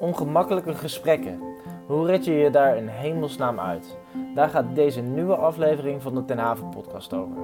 Ongemakkelijke 0.00 0.74
gesprekken. 0.74 1.40
Hoe 1.86 2.06
red 2.06 2.24
je 2.24 2.32
je 2.32 2.50
daar 2.50 2.76
in 2.76 2.88
hemelsnaam 2.88 3.60
uit? 3.60 3.96
Daar 4.34 4.48
gaat 4.48 4.74
deze 4.74 5.00
nieuwe 5.00 5.36
aflevering 5.36 6.02
van 6.02 6.14
de 6.14 6.24
Ten 6.24 6.38
Haven 6.38 6.68
podcast 6.68 7.12
over. 7.12 7.36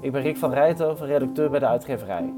Ik 0.00 0.12
ben 0.12 0.22
Rick 0.22 0.36
van 0.36 0.52
Rijthoven, 0.52 1.06
redacteur 1.06 1.50
bij 1.50 1.58
de 1.58 1.66
uitgeverij. 1.66 2.32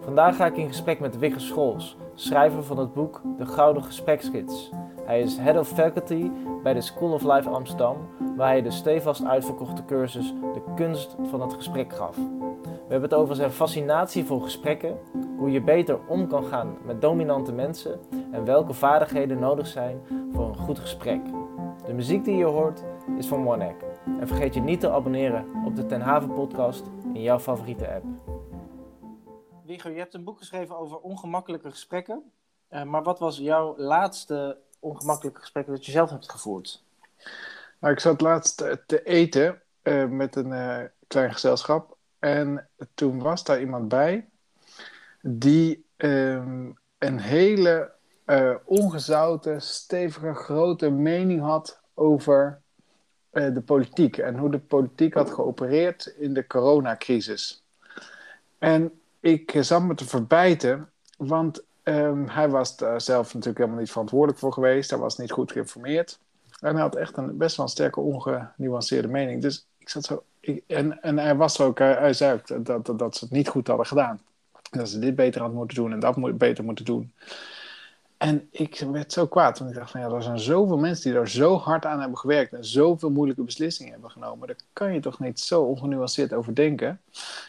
Vandaag 0.00 0.36
ga 0.36 0.46
ik 0.46 0.56
in 0.56 0.68
gesprek 0.68 1.00
met 1.00 1.18
Wigger 1.18 1.40
Scholz, 1.40 1.96
schrijver 2.14 2.64
van 2.64 2.78
het 2.78 2.94
boek 2.94 3.20
De 3.36 3.46
Gouden 3.46 3.84
Gespreksgids. 3.84 4.70
Hij 5.04 5.20
is 5.20 5.36
Head 5.36 5.58
of 5.58 5.68
Faculty 5.68 6.30
bij 6.62 6.74
de 6.74 6.80
School 6.80 7.12
of 7.12 7.22
Life 7.22 7.48
Amsterdam, 7.48 7.96
waar 8.36 8.48
hij 8.48 8.62
de 8.62 8.70
stevast 8.70 9.24
uitverkochte 9.24 9.84
cursus 9.84 10.34
De 10.52 10.62
Kunst 10.74 11.16
van 11.22 11.40
het 11.40 11.52
Gesprek 11.52 11.92
gaf. 11.92 12.16
We 12.62 12.98
hebben 12.98 13.10
het 13.10 13.18
over 13.18 13.34
zijn 13.34 13.50
fascinatie 13.50 14.24
voor 14.24 14.42
gesprekken, 14.42 14.98
hoe 15.42 15.50
je 15.50 15.60
beter 15.60 15.98
om 16.06 16.28
kan 16.28 16.44
gaan 16.44 16.78
met 16.84 17.00
dominante 17.00 17.52
mensen 17.52 18.00
en 18.32 18.44
welke 18.44 18.72
vaardigheden 18.72 19.38
nodig 19.38 19.66
zijn 19.66 20.00
voor 20.32 20.48
een 20.48 20.56
goed 20.56 20.78
gesprek. 20.78 21.24
De 21.86 21.92
muziek 21.92 22.24
die 22.24 22.36
je 22.36 22.44
hoort 22.44 22.82
is 23.18 23.26
van 23.26 23.48
OneEck. 23.48 23.84
En 24.20 24.26
vergeet 24.26 24.54
je 24.54 24.60
niet 24.60 24.80
te 24.80 24.90
abonneren 24.90 25.46
op 25.64 25.76
de 25.76 25.86
Ten 25.86 26.00
Haven 26.00 26.34
podcast 26.34 26.84
in 27.12 27.22
jouw 27.22 27.38
favoriete 27.38 27.88
app. 27.88 28.04
Wigger, 29.64 29.90
je 29.90 29.98
hebt 29.98 30.14
een 30.14 30.24
boek 30.24 30.38
geschreven 30.38 30.76
over 30.78 30.98
ongemakkelijke 30.98 31.70
gesprekken. 31.70 32.32
Uh, 32.70 32.82
maar 32.82 33.02
wat 33.02 33.18
was 33.18 33.38
jouw 33.38 33.74
laatste 33.76 34.58
ongemakkelijke 34.80 35.40
gesprek 35.40 35.66
dat 35.66 35.86
je 35.86 35.92
zelf 35.92 36.10
hebt 36.10 36.30
gevoerd? 36.30 36.82
Nou, 37.78 37.92
ik 37.92 38.00
zat 38.00 38.20
laatst 38.20 38.56
te 38.86 39.02
eten 39.02 39.62
uh, 39.82 40.04
met 40.04 40.36
een 40.36 40.50
uh, 40.50 40.78
klein 41.06 41.32
gezelschap. 41.32 41.96
En 42.18 42.68
toen 42.94 43.22
was 43.22 43.44
daar 43.44 43.60
iemand 43.60 43.88
bij 43.88 44.26
die 45.22 45.84
um, 45.96 46.78
een 46.98 47.18
hele 47.18 47.92
uh, 48.26 48.54
ongezouten, 48.64 49.62
stevige, 49.62 50.34
grote 50.34 50.90
mening 50.90 51.40
had 51.40 51.80
over 51.94 52.60
uh, 53.32 53.54
de 53.54 53.60
politiek 53.60 54.18
en 54.18 54.38
hoe 54.38 54.50
de 54.50 54.58
politiek 54.58 55.14
had 55.14 55.30
geopereerd 55.30 56.06
in 56.06 56.34
de 56.34 56.46
coronacrisis. 56.46 57.64
En 58.58 59.00
ik 59.20 59.56
zat 59.60 59.82
me 59.82 59.94
te 59.94 60.08
verbijten, 60.08 60.90
want 61.16 61.64
um, 61.82 62.28
hij 62.28 62.48
was 62.48 62.76
daar 62.76 63.00
zelf 63.00 63.26
natuurlijk 63.26 63.58
helemaal 63.58 63.80
niet 63.80 63.90
verantwoordelijk 63.90 64.38
voor 64.38 64.52
geweest. 64.52 64.90
Hij 64.90 64.98
was 64.98 65.18
niet 65.18 65.30
goed 65.30 65.52
geïnformeerd. 65.52 66.18
En 66.60 66.72
hij 66.72 66.82
had 66.82 66.96
echt 66.96 67.16
een 67.16 67.36
best 67.36 67.56
wel 67.56 67.66
een 67.66 67.72
sterke, 67.72 68.00
ongenuanceerde 68.00 69.08
mening. 69.08 69.42
Dus 69.42 69.66
ik 69.78 69.88
zat 69.88 70.04
zo. 70.04 70.22
En, 70.66 71.02
en 71.02 71.18
hij 71.18 71.36
was 71.36 71.60
ook, 71.60 71.78
hij 71.78 72.12
zei 72.12 72.40
dat, 72.44 72.86
dat, 72.86 72.98
dat 72.98 73.16
ze 73.16 73.24
het 73.24 73.34
niet 73.34 73.48
goed 73.48 73.66
hadden 73.66 73.86
gedaan. 73.86 74.20
Dat 74.78 74.88
ze 74.88 74.98
dit 74.98 75.14
beter 75.14 75.40
hadden 75.40 75.58
moeten 75.58 75.76
doen 75.76 75.92
en 75.92 76.00
dat 76.00 76.38
beter 76.38 76.64
moeten 76.64 76.84
doen. 76.84 77.12
En 78.16 78.48
ik 78.50 78.84
werd 78.92 79.12
zo 79.12 79.26
kwaad, 79.26 79.58
want 79.58 79.70
ik 79.70 79.76
dacht 79.76 79.90
van 79.90 80.00
ja, 80.00 80.10
er 80.10 80.22
zijn 80.22 80.38
zoveel 80.38 80.78
mensen 80.78 81.04
die 81.04 81.12
daar 81.12 81.28
zo 81.28 81.56
hard 81.56 81.84
aan 81.84 82.00
hebben 82.00 82.18
gewerkt 82.18 82.52
en 82.52 82.64
zoveel 82.64 83.10
moeilijke 83.10 83.42
beslissingen 83.42 83.92
hebben 83.92 84.10
genomen. 84.10 84.46
Daar 84.46 84.56
kan 84.72 84.92
je 84.94 85.00
toch 85.00 85.18
niet 85.18 85.40
zo 85.40 85.62
ongenuanceerd 85.62 86.32
over 86.32 86.54
denken. 86.54 87.00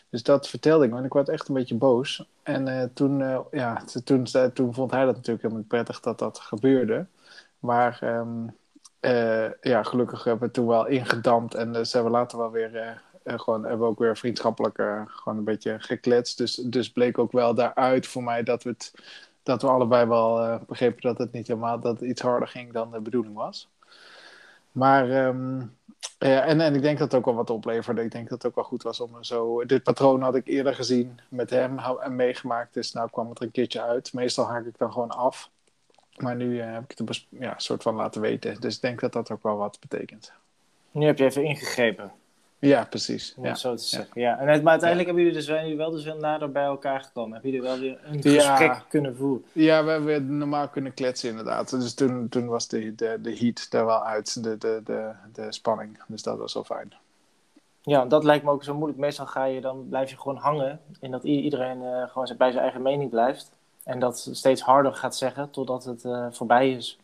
Dus 0.10 0.24
dat 0.24 0.50
vertelde 0.50 0.86
ik 0.86 0.94
en 0.94 1.04
ik 1.04 1.14
werd 1.14 1.30
echt 1.30 1.48
een 1.48 1.54
beetje 1.54 1.76
boos. 1.76 2.28
En 2.44 2.68
uh, 2.68 2.84
toen, 2.94 3.20
uh, 3.20 3.40
ja, 3.52 3.84
toen, 4.04 4.28
toen 4.54 4.74
vond 4.74 4.92
hij 4.92 5.06
dat 5.06 5.16
natuurlijk 5.16 5.44
helemaal 5.44 5.66
prettig 5.68 6.00
dat 6.00 6.20
dat 6.20 6.40
gebeurde. 6.40 7.06
Maar 7.60 8.00
um, 8.04 8.56
uh, 9.02 9.52
ja, 9.62 9.84
gelukkig 9.84 10.24
hebben 10.24 10.48
we 10.48 10.54
toen 10.54 10.68
wel 10.68 10.86
ingedampt 10.88 11.54
en 11.54 11.86
ze 11.88 11.96
hebben 11.96 12.14
later 12.14 12.38
wel 12.38 12.52
weer 12.52 13.02
uh, 13.24 13.40
gewoon 13.40 13.62
hebben 13.62 13.80
we 13.80 13.86
ook 13.86 14.00
weer 14.00 14.18
vriendschappelijk 14.18 14.78
uh, 14.78 15.02
gewoon 15.06 15.38
een 15.38 15.44
beetje 15.44 15.76
gekletst. 15.80 16.38
Dus, 16.38 16.56
dus 16.56 16.92
bleek 16.92 17.18
ook 17.18 17.32
wel 17.32 17.54
daaruit 17.54 18.08
voor 18.08 18.24
mij 18.24 18.44
dat 18.44 18.64
we, 18.64 18.70
het, 18.70 18.94
dat 19.44 19.62
we 19.62 19.68
allebei 19.68 20.06
wel 20.06 20.44
uh, 20.44 20.60
begrepen 20.68 21.02
dat 21.02 21.18
het 21.18 21.32
niet 21.32 21.48
helemaal 21.48 21.80
dat 21.80 22.02
iets 22.02 22.22
harder 22.22 22.48
ging 22.48 22.74
dan 22.74 22.92
de 22.92 23.02
bedoeling 23.02 23.36
was. 23.36 23.70
Maar 24.72 25.26
um, 25.28 25.78
ja, 26.20 26.44
en, 26.44 26.62
en 26.62 26.76
ik 26.76 26.82
denk 26.82 26.98
dat 26.98 27.12
het 27.12 27.20
ook 27.20 27.26
wel 27.26 27.36
wat 27.36 27.50
opleverde. 27.50 28.04
Ik 28.04 28.12
denk 28.12 28.30
dat 28.30 28.42
het 28.42 28.52
ook 28.52 28.56
wel 28.56 28.64
goed 28.64 28.84
was 28.84 29.00
om 29.00 29.24
zo. 29.24 29.66
Dit 29.66 29.84
patroon 29.84 30.22
had 30.22 30.36
ik 30.36 30.48
eerder 30.48 30.76
gezien 30.76 31.20
met 31.30 31.50
hem 31.50 31.80
en 31.80 32.16
meegemaakt. 32.16 32.74
Dus 32.74 32.94
nou 32.94 33.10
kwam 33.10 33.30
het 33.30 33.40
er 33.40 33.46
een 33.46 33.52
keertje 33.52 33.82
uit. 33.82 34.14
Meestal 34.14 34.48
haak 34.48 34.66
ik 34.66 34.78
dan 34.78 34.92
gewoon 34.92 35.10
af. 35.10 35.50
Maar 36.18 36.36
nu 36.36 36.62
heb 36.62 36.92
ik 36.92 36.98
het 36.98 37.26
ja, 37.30 37.54
soort 37.58 37.84
van 37.84 37.96
laten 37.96 38.22
weten. 38.22 38.62
Dus 38.62 38.76
ik 38.76 38.82
denk 38.82 39.00
dat 39.00 39.14
dat 39.14 39.32
ook 39.32 39.44
wel 39.44 39.58
wat 39.58 39.80
betekent. 39.80 40.34
Nu 40.92 41.06
heb 41.06 41.18
je 41.18 41.26
even 41.26 41.44
ingegrepen. 41.44 42.12
Ja, 42.68 42.86
precies. 42.86 43.34
Om 43.38 43.44
ja. 43.44 43.50
het 43.50 43.60
zo 43.60 43.76
te 43.76 43.84
zeggen. 43.84 44.22
Ja. 44.22 44.38
En 44.38 44.46
maar 44.46 44.72
uiteindelijk 44.72 45.06
hebben 45.06 45.24
jullie 45.24 45.38
dus, 45.38 45.46
zijn 45.46 45.62
jullie 45.62 45.78
wel 45.78 45.92
dus 45.92 46.04
wel 46.04 46.18
nader 46.18 46.52
bij 46.52 46.64
elkaar 46.64 47.02
gekomen. 47.02 47.34
Hebben 47.34 47.52
jullie 47.52 47.68
wel 47.68 47.80
weer 47.80 48.00
een 48.04 48.22
gesprek 48.22 48.86
kunnen 48.90 49.16
voeren? 49.16 49.46
Ja, 49.52 49.84
we 49.84 49.92
hebben 49.92 50.38
normaal 50.38 50.68
kunnen 50.68 50.94
kletsen 50.94 51.30
inderdaad. 51.30 51.70
Dus 51.70 51.94
toen, 51.94 52.30
toen 52.30 52.48
was 52.48 52.68
de, 52.68 52.96
de, 52.96 53.18
de 53.22 53.38
heat 53.38 53.68
er 53.70 53.86
wel 53.86 54.04
uit, 54.04 54.44
de, 54.44 54.58
de, 54.58 54.82
de, 54.86 55.12
de 55.34 55.52
spanning. 55.52 56.00
Dus 56.08 56.24
dat 56.24 56.38
was 56.38 56.54
wel 56.54 56.64
fijn. 56.64 56.94
Ja, 57.82 58.06
dat 58.06 58.24
lijkt 58.24 58.44
me 58.44 58.52
ook 58.52 58.64
zo 58.64 58.76
moeilijk. 58.76 59.00
Meestal 59.00 59.26
ga 59.26 59.44
je 59.44 59.62
dan, 59.62 59.88
blijf 59.90 60.10
je 60.10 60.18
gewoon 60.18 60.38
hangen. 60.38 60.80
En 61.00 61.12
dat 61.12 61.24
iedereen 61.24 61.82
uh, 61.82 62.08
gewoon 62.08 62.38
bij 62.38 62.52
zijn 62.52 62.64
eigen 62.64 62.82
mening 62.82 63.10
blijft. 63.10 63.52
En 63.84 64.00
dat 64.00 64.30
steeds 64.32 64.62
harder 64.62 64.94
gaat 64.94 65.16
zeggen 65.16 65.50
totdat 65.50 65.84
het 65.84 66.04
uh, 66.04 66.28
voorbij 66.32 66.72
is. 66.72 66.98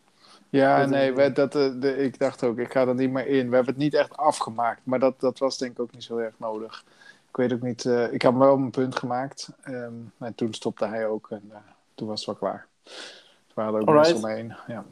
Ja, 0.50 0.84
nee, 0.84 1.12
we, 1.12 1.32
dat, 1.32 1.52
de, 1.52 1.96
ik 1.96 2.18
dacht 2.18 2.44
ook, 2.44 2.58
ik 2.58 2.72
ga 2.72 2.86
er 2.86 2.94
niet 2.94 3.10
meer 3.10 3.26
in. 3.26 3.48
We 3.48 3.54
hebben 3.54 3.74
het 3.74 3.82
niet 3.82 3.94
echt 3.94 4.16
afgemaakt, 4.16 4.80
maar 4.84 4.98
dat, 4.98 5.20
dat 5.20 5.38
was 5.38 5.58
denk 5.58 5.72
ik 5.72 5.80
ook 5.80 5.92
niet 5.92 6.04
zo 6.04 6.16
erg 6.16 6.34
nodig. 6.36 6.84
Ik 7.28 7.36
weet 7.36 7.52
ook 7.52 7.62
niet, 7.62 7.84
uh, 7.84 8.12
ik 8.12 8.22
heb 8.22 8.34
wel 8.34 8.56
een 8.56 8.70
punt 8.70 8.96
gemaakt. 8.96 9.52
Um, 9.68 10.12
en 10.18 10.34
toen 10.34 10.54
stopte 10.54 10.86
hij 10.86 11.06
ook 11.06 11.30
en 11.30 11.42
uh, 11.50 11.56
toen 11.94 12.08
was 12.08 12.26
het 12.26 12.26
wel 12.26 12.50
klaar. 12.50 12.66
We 13.54 13.62
hadden 13.62 13.80
ook 13.80 13.88
Alright. 13.88 14.12
mensen 14.12 14.28
omheen. 14.28 14.54
Ja. 14.66 14.84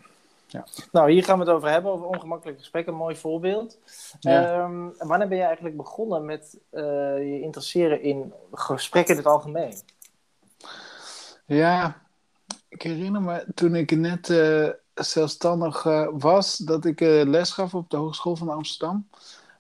Ja. 0.47 0.67
Nou, 0.93 1.11
hier 1.11 1.25
gaan 1.25 1.39
we 1.39 1.45
het 1.45 1.55
over 1.55 1.71
hebben, 1.71 1.93
over 1.93 2.07
ongemakkelijke 2.07 2.61
gesprekken. 2.61 2.93
Een 2.93 2.99
mooi 2.99 3.17
voorbeeld. 3.17 3.79
Ja. 4.21 4.65
Um, 4.65 4.95
wanneer 4.99 5.29
ben 5.29 5.39
je 5.39 5.45
eigenlijk 5.45 5.77
begonnen 5.77 6.25
met 6.25 6.59
je 6.71 7.41
interesseren 7.43 8.03
in 8.03 8.33
gesprekken 8.53 9.15
in 9.15 9.21
het 9.21 9.31
algemeen? 9.31 9.75
Ja, 11.45 12.01
ik 12.69 12.83
herinner 12.83 13.23
me 13.23 13.47
toen 13.55 13.75
ik 13.75 13.91
net 13.91 14.29
zelfstandig 14.99 15.85
uh, 15.85 16.09
was, 16.13 16.57
dat 16.57 16.85
ik 16.85 17.01
uh, 17.01 17.23
les 17.25 17.51
gaf 17.51 17.75
op 17.75 17.91
de 17.91 17.97
Hogeschool 17.97 18.37
van 18.37 18.49
Amsterdam. 18.49 19.09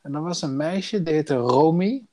En 0.02 0.14
er 0.14 0.22
was 0.22 0.42
een 0.42 0.56
meisje, 0.56 1.02
die 1.02 1.14
heette 1.14 1.34
Romy. 1.34 2.04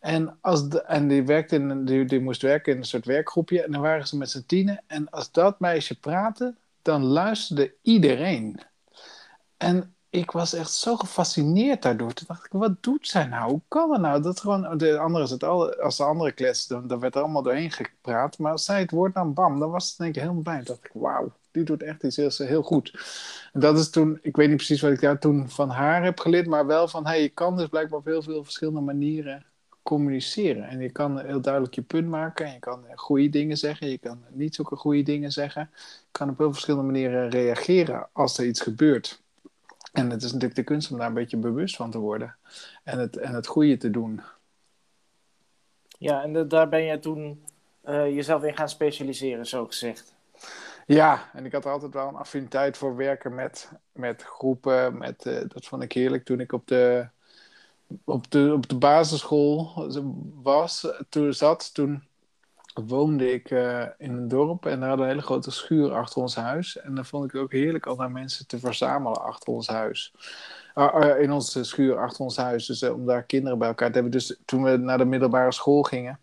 En, 0.00 0.38
als 0.40 0.68
de, 0.68 0.82
en 0.82 1.08
die, 1.08 1.22
werkte 1.22 1.54
in, 1.54 1.84
die, 1.84 2.04
die 2.04 2.20
moest 2.20 2.42
werken 2.42 2.72
in 2.72 2.78
een 2.78 2.84
soort 2.84 3.06
werkgroepje. 3.06 3.62
En 3.62 3.72
dan 3.72 3.80
waren 3.80 4.06
ze 4.06 4.16
met 4.16 4.30
z'n 4.30 4.44
tienen. 4.46 4.82
En 4.86 5.10
als 5.10 5.32
dat 5.32 5.60
meisje 5.60 5.98
praatte, 6.00 6.54
dan 6.82 7.04
luisterde 7.04 7.74
iedereen. 7.82 8.60
En 9.56 9.94
ik 10.14 10.30
was 10.30 10.52
echt 10.52 10.72
zo 10.72 10.96
gefascineerd 10.96 11.82
daardoor. 11.82 12.12
Toen 12.12 12.26
dacht 12.26 12.44
ik, 12.44 12.52
wat 12.52 12.82
doet 12.82 13.08
zij 13.08 13.26
nou? 13.26 13.50
Hoe 13.50 13.60
kan 13.68 13.90
dat 13.90 14.00
nou? 14.00 14.22
Dat 14.22 14.40
gewoon, 14.40 14.78
de 14.78 14.98
andere 14.98 15.28
het 15.28 15.44
al, 15.44 15.74
als 15.74 15.96
de 15.96 16.04
andere 16.04 16.32
kles, 16.32 16.66
dan, 16.66 16.86
dan 16.86 17.00
werd 17.00 17.14
er 17.14 17.22
allemaal 17.22 17.42
doorheen 17.42 17.70
gepraat. 17.70 18.38
Maar 18.38 18.52
als 18.52 18.64
zij 18.64 18.80
het 18.80 18.90
woord 18.90 19.14
nam, 19.14 19.34
bam, 19.34 19.58
dan 19.58 19.70
was 19.70 19.88
het 19.88 19.98
denk 19.98 20.14
ik 20.14 20.20
helemaal 20.20 20.42
bij. 20.42 20.56
Toen 20.56 20.64
dacht 20.64 20.84
ik, 20.84 20.90
wauw, 20.94 21.32
die 21.50 21.64
doet 21.64 21.82
echt 21.82 22.02
iets 22.02 22.16
heel, 22.16 22.30
heel 22.36 22.62
goed. 22.62 22.92
En 23.52 23.60
dat 23.60 23.78
is 23.78 23.90
toen, 23.90 24.18
ik 24.22 24.36
weet 24.36 24.48
niet 24.48 24.56
precies 24.56 24.80
wat 24.80 24.92
ik 24.92 25.00
daar 25.00 25.18
toen 25.18 25.50
van 25.50 25.70
haar 25.70 26.04
heb 26.04 26.18
geleerd, 26.18 26.46
maar 26.46 26.66
wel 26.66 26.88
van, 26.88 27.06
hey, 27.06 27.22
je 27.22 27.28
kan 27.28 27.56
dus 27.56 27.68
blijkbaar 27.68 27.98
op 27.98 28.04
heel 28.04 28.22
veel 28.22 28.44
verschillende 28.44 28.80
manieren 28.80 29.44
communiceren. 29.82 30.68
En 30.68 30.80
je 30.80 30.90
kan 30.90 31.20
heel 31.20 31.40
duidelijk 31.40 31.74
je 31.74 31.82
punt 31.82 32.08
maken. 32.08 32.46
En 32.46 32.52
je 32.52 32.58
kan 32.58 32.84
goede 32.94 33.28
dingen 33.28 33.56
zeggen. 33.56 33.88
Je 33.88 33.98
kan 33.98 34.24
niet 34.30 34.54
zulke 34.54 34.76
goede 34.76 35.02
dingen 35.02 35.32
zeggen. 35.32 35.70
Je 35.72 36.08
kan 36.12 36.28
op 36.30 36.38
heel 36.38 36.52
verschillende 36.52 36.86
manieren 36.86 37.28
reageren 37.30 38.08
als 38.12 38.38
er 38.38 38.46
iets 38.46 38.60
gebeurt. 38.60 39.23
En 39.94 40.10
het 40.10 40.22
is 40.22 40.32
natuurlijk 40.32 40.54
de 40.54 40.64
kunst 40.64 40.90
om 40.90 40.98
daar 40.98 41.06
een 41.06 41.14
beetje 41.14 41.36
bewust 41.36 41.76
van 41.76 41.90
te 41.90 41.98
worden. 41.98 42.36
En 42.82 42.98
het, 42.98 43.16
en 43.16 43.34
het 43.34 43.46
goede 43.46 43.76
te 43.76 43.90
doen. 43.90 44.20
Ja, 45.98 46.22
en 46.22 46.32
de, 46.32 46.46
daar 46.46 46.68
ben 46.68 46.82
je 46.82 46.98
toen 46.98 47.44
uh, 47.84 48.06
jezelf 48.14 48.42
in 48.42 48.56
gaan 48.56 48.68
specialiseren, 48.68 49.46
zo 49.46 49.66
gezegd. 49.66 50.14
Ja, 50.86 51.30
en 51.32 51.44
ik 51.44 51.52
had 51.52 51.64
er 51.64 51.70
altijd 51.70 51.94
wel 51.94 52.08
een 52.08 52.14
affiniteit 52.14 52.76
voor 52.76 52.96
werken 52.96 53.34
met, 53.34 53.72
met 53.92 54.22
groepen. 54.22 54.98
Met, 54.98 55.24
uh, 55.26 55.40
dat 55.48 55.66
vond 55.66 55.82
ik 55.82 55.92
heerlijk 55.92 56.24
toen 56.24 56.40
ik 56.40 56.52
op 56.52 56.66
de, 56.66 57.06
op 58.04 58.30
de, 58.30 58.52
op 58.52 58.68
de 58.68 58.76
basisschool 58.76 59.88
was, 60.42 60.88
toen 61.08 61.32
zat. 61.32 61.74
Toen 61.74 62.02
woonde 62.74 63.32
ik 63.32 63.50
uh, 63.50 63.84
in 63.98 64.12
een 64.12 64.28
dorp 64.28 64.66
en 64.66 64.80
daar 64.80 64.88
hadden 64.88 65.06
een 65.06 65.12
hele 65.12 65.26
grote 65.26 65.50
schuur 65.50 65.92
achter 65.92 66.22
ons 66.22 66.34
huis. 66.34 66.80
En 66.80 66.94
dan 66.94 67.04
vond 67.04 67.24
ik 67.24 67.32
het 67.32 67.40
ook 67.40 67.52
heerlijk 67.52 67.86
om 67.86 67.98
daar 67.98 68.10
mensen 68.10 68.46
te 68.46 68.58
verzamelen 68.58 69.22
achter 69.22 69.52
ons 69.52 69.66
huis. 69.66 70.14
Uh, 70.74 70.94
uh, 71.00 71.20
in 71.20 71.32
onze 71.32 71.64
schuur 71.64 71.98
achter 71.98 72.24
ons 72.24 72.36
huis. 72.36 72.66
Dus 72.66 72.82
om 72.82 73.06
daar 73.06 73.22
kinderen 73.22 73.58
bij 73.58 73.68
elkaar 73.68 73.88
te 73.88 73.94
hebben. 73.94 74.12
Dus 74.12 74.36
toen 74.44 74.62
we 74.62 74.76
naar 74.76 74.98
de 74.98 75.04
middelbare 75.04 75.52
school 75.52 75.82
gingen, 75.82 76.18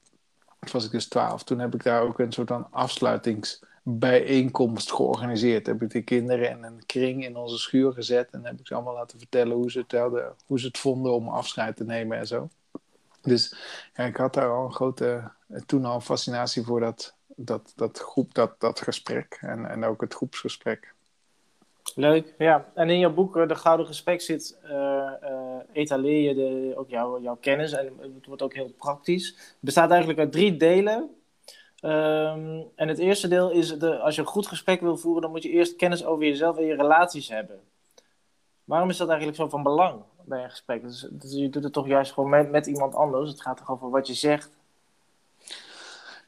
was 0.72 0.86
ik 0.86 0.92
dus 0.92 1.08
twaalf. 1.08 1.44
Toen 1.44 1.60
heb 1.60 1.74
ik 1.74 1.84
daar 1.84 2.02
ook 2.02 2.20
een 2.20 2.32
soort 2.32 2.48
van 2.48 2.68
afsluitingsbijeenkomst 2.72 4.92
georganiseerd. 4.92 5.66
Heb 5.66 5.82
ik 5.82 5.90
de 5.90 6.02
kinderen 6.02 6.50
in 6.50 6.64
een 6.64 6.86
kring 6.86 7.26
in 7.26 7.38
onze 7.38 7.58
schuur 7.58 7.94
gezet. 7.94 8.30
En 8.32 8.46
heb 8.46 8.60
ik 8.60 8.68
ze 8.68 8.74
allemaal 8.74 8.94
laten 8.94 9.20
vertellen 9.20 9.56
hoe 9.56 9.72
ze 9.72 9.86
het, 9.88 9.92
hoe 10.46 10.60
ze 10.60 10.68
het 10.68 10.78
vonden 10.78 11.14
om 11.14 11.28
afscheid 11.28 11.76
te 11.76 11.84
nemen 11.84 12.18
en 12.18 12.28
zo. 12.28 12.50
Dus 13.22 13.56
ja, 13.94 14.04
ik 14.04 14.16
had 14.16 14.34
daar 14.34 14.52
al 14.52 14.66
een 14.66 14.74
grote, 14.74 15.32
toen 15.66 15.86
al 15.86 16.00
fascinatie 16.00 16.64
voor 16.64 16.80
dat 16.80 17.16
dat, 17.36 17.74
dat, 17.76 18.00
groep, 18.00 18.34
dat, 18.34 18.60
dat 18.60 18.82
gesprek 18.82 19.38
en, 19.42 19.66
en 19.66 19.84
ook 19.84 20.02
het 20.02 20.14
groepsgesprek. 20.14 20.94
Leuk, 21.96 22.34
ja. 22.38 22.72
En 22.74 22.90
in 22.90 23.00
jouw 23.00 23.14
boek, 23.14 23.34
De 23.34 23.56
Gouden 23.56 23.86
Gesprek, 23.86 24.22
zit, 24.22 24.58
uh, 24.64 25.12
etaleer 25.74 26.30
je 26.30 26.36
de, 26.36 26.74
ook 26.78 26.90
jouw, 26.90 27.22
jouw 27.22 27.36
kennis 27.36 27.72
en 27.72 27.94
het 28.16 28.26
wordt 28.26 28.42
ook 28.42 28.54
heel 28.54 28.74
praktisch. 28.78 29.28
Het 29.28 29.58
bestaat 29.60 29.90
eigenlijk 29.90 30.20
uit 30.20 30.32
drie 30.32 30.58
delen. 30.58 31.16
Um, 31.84 32.66
en 32.76 32.88
het 32.88 32.98
eerste 32.98 33.28
deel 33.28 33.52
is, 33.52 33.80
de, 33.80 33.98
als 33.98 34.16
je 34.16 34.22
een 34.22 34.28
goed 34.28 34.48
gesprek 34.48 34.82
wil 34.82 34.98
voeren, 34.98 35.22
dan 35.22 35.32
moet 35.32 35.44
je 35.44 35.50
eerst 35.50 35.76
kennis 35.76 36.06
over 36.06 36.26
jezelf 36.26 36.58
en 36.58 36.66
je 36.66 36.76
relaties 36.76 37.30
hebben. 37.30 37.60
Waarom 38.64 38.90
is 38.90 38.98
dat 38.98 39.08
eigenlijk 39.08 39.38
zo 39.38 39.48
van 39.48 39.64
belang 39.64 40.02
bij 40.26 40.44
een 40.44 40.50
gesprek? 40.50 40.82
Dus, 40.82 41.08
dus 41.12 41.34
je 41.34 41.50
doet 41.50 41.64
het 41.64 41.74
toch 41.74 41.88
juist 41.88 42.12
gewoon 42.12 42.30
met, 42.30 42.52
met 42.52 42.68
iemand 42.68 42.96
anders. 42.96 43.30
Het 43.30 43.42
gaat 43.42 43.58
toch 43.58 43.72
over 43.72 43.90
wat 43.90 44.08
je 44.08 44.14
zegt. 44.14 44.60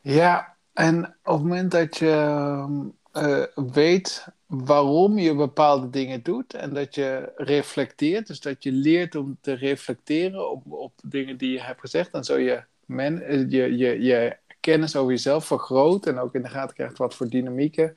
Ja, 0.03 0.57
en 0.73 1.05
op 1.05 1.33
het 1.33 1.41
moment 1.41 1.71
dat 1.71 1.97
je 1.97 2.65
uh, 3.13 3.44
weet 3.73 4.27
waarom 4.45 5.17
je 5.17 5.35
bepaalde 5.35 5.89
dingen 5.89 6.23
doet 6.23 6.53
en 6.53 6.73
dat 6.73 6.95
je 6.95 7.31
reflecteert, 7.35 8.27
dus 8.27 8.39
dat 8.39 8.63
je 8.63 8.71
leert 8.71 9.15
om 9.15 9.38
te 9.41 9.53
reflecteren 9.53 10.51
op, 10.51 10.71
op 10.71 10.94
dingen 11.03 11.38
die 11.38 11.51
je 11.51 11.61
hebt 11.61 11.79
gezegd, 11.79 12.11
dan 12.11 12.23
zul 12.23 12.38
je, 12.38 12.63
men, 12.85 13.15
je, 13.50 13.77
je, 13.77 14.01
je 14.01 14.38
kennis 14.59 14.95
over 14.95 15.11
jezelf 15.11 15.45
vergroot 15.45 16.05
en 16.05 16.19
ook 16.19 16.35
in 16.35 16.41
de 16.41 16.50
gaten 16.50 16.75
krijgt 16.75 16.97
wat 16.97 17.15
voor 17.15 17.29
dynamieken 17.29 17.94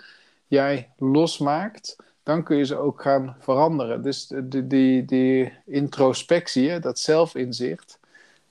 jij 0.47 0.91
losmaakt, 0.97 1.97
dan 2.23 2.45
kun 2.45 2.57
je 2.57 2.65
ze 2.65 2.77
ook 2.77 3.03
gaan 3.03 3.37
veranderen. 3.39 4.03
Dus 4.03 4.33
die, 4.45 4.67
die, 4.67 5.05
die 5.05 5.53
introspectie, 5.65 6.79
dat 6.79 6.99
zelfinzicht, 6.99 7.99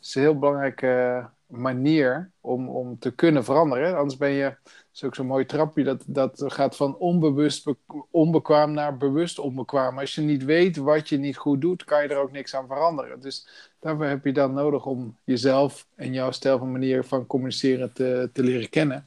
is 0.02 0.16
een 0.16 0.22
heel 0.22 0.40
belangrijke 0.40 1.30
manier 1.47 2.31
om, 2.42 2.69
om 2.69 3.00
te 3.00 3.12
kunnen 3.12 3.44
veranderen. 3.44 3.97
Anders 3.97 4.18
ben 4.18 4.30
je, 4.30 4.44
dat 4.44 4.74
is 4.94 5.03
ook 5.03 5.15
zo'n 5.15 5.25
mooi 5.25 5.45
trapje, 5.45 5.83
dat, 5.83 6.03
dat 6.06 6.44
gaat 6.45 6.75
van 6.75 6.97
onbewust 6.97 7.68
onbekwaam 8.12 8.71
naar 8.71 8.97
bewust 8.97 9.39
onbekwaam. 9.39 10.00
Als 10.00 10.15
je 10.15 10.21
niet 10.21 10.44
weet 10.44 10.77
wat 10.77 11.09
je 11.09 11.18
niet 11.18 11.38
goed 11.38 11.62
doet, 11.62 11.83
kan 11.83 12.03
je 12.03 12.09
er 12.09 12.18
ook 12.18 12.31
niks 12.31 12.56
aan 12.56 12.68
veranderen. 12.68 13.19
Dus 13.19 13.47
daarvoor 13.80 14.06
heb 14.06 14.25
je 14.25 14.33
dan 14.33 14.53
nodig 14.53 14.86
om 14.86 15.15
jezelf 15.24 15.88
en 15.95 16.13
jouw 16.13 16.31
stijl 16.31 16.57
van 16.57 16.71
manier 16.71 17.03
van 17.03 17.27
communiceren 17.27 17.94
te, 17.94 18.30
te 18.33 18.44
leren 18.44 18.69
kennen. 18.69 19.03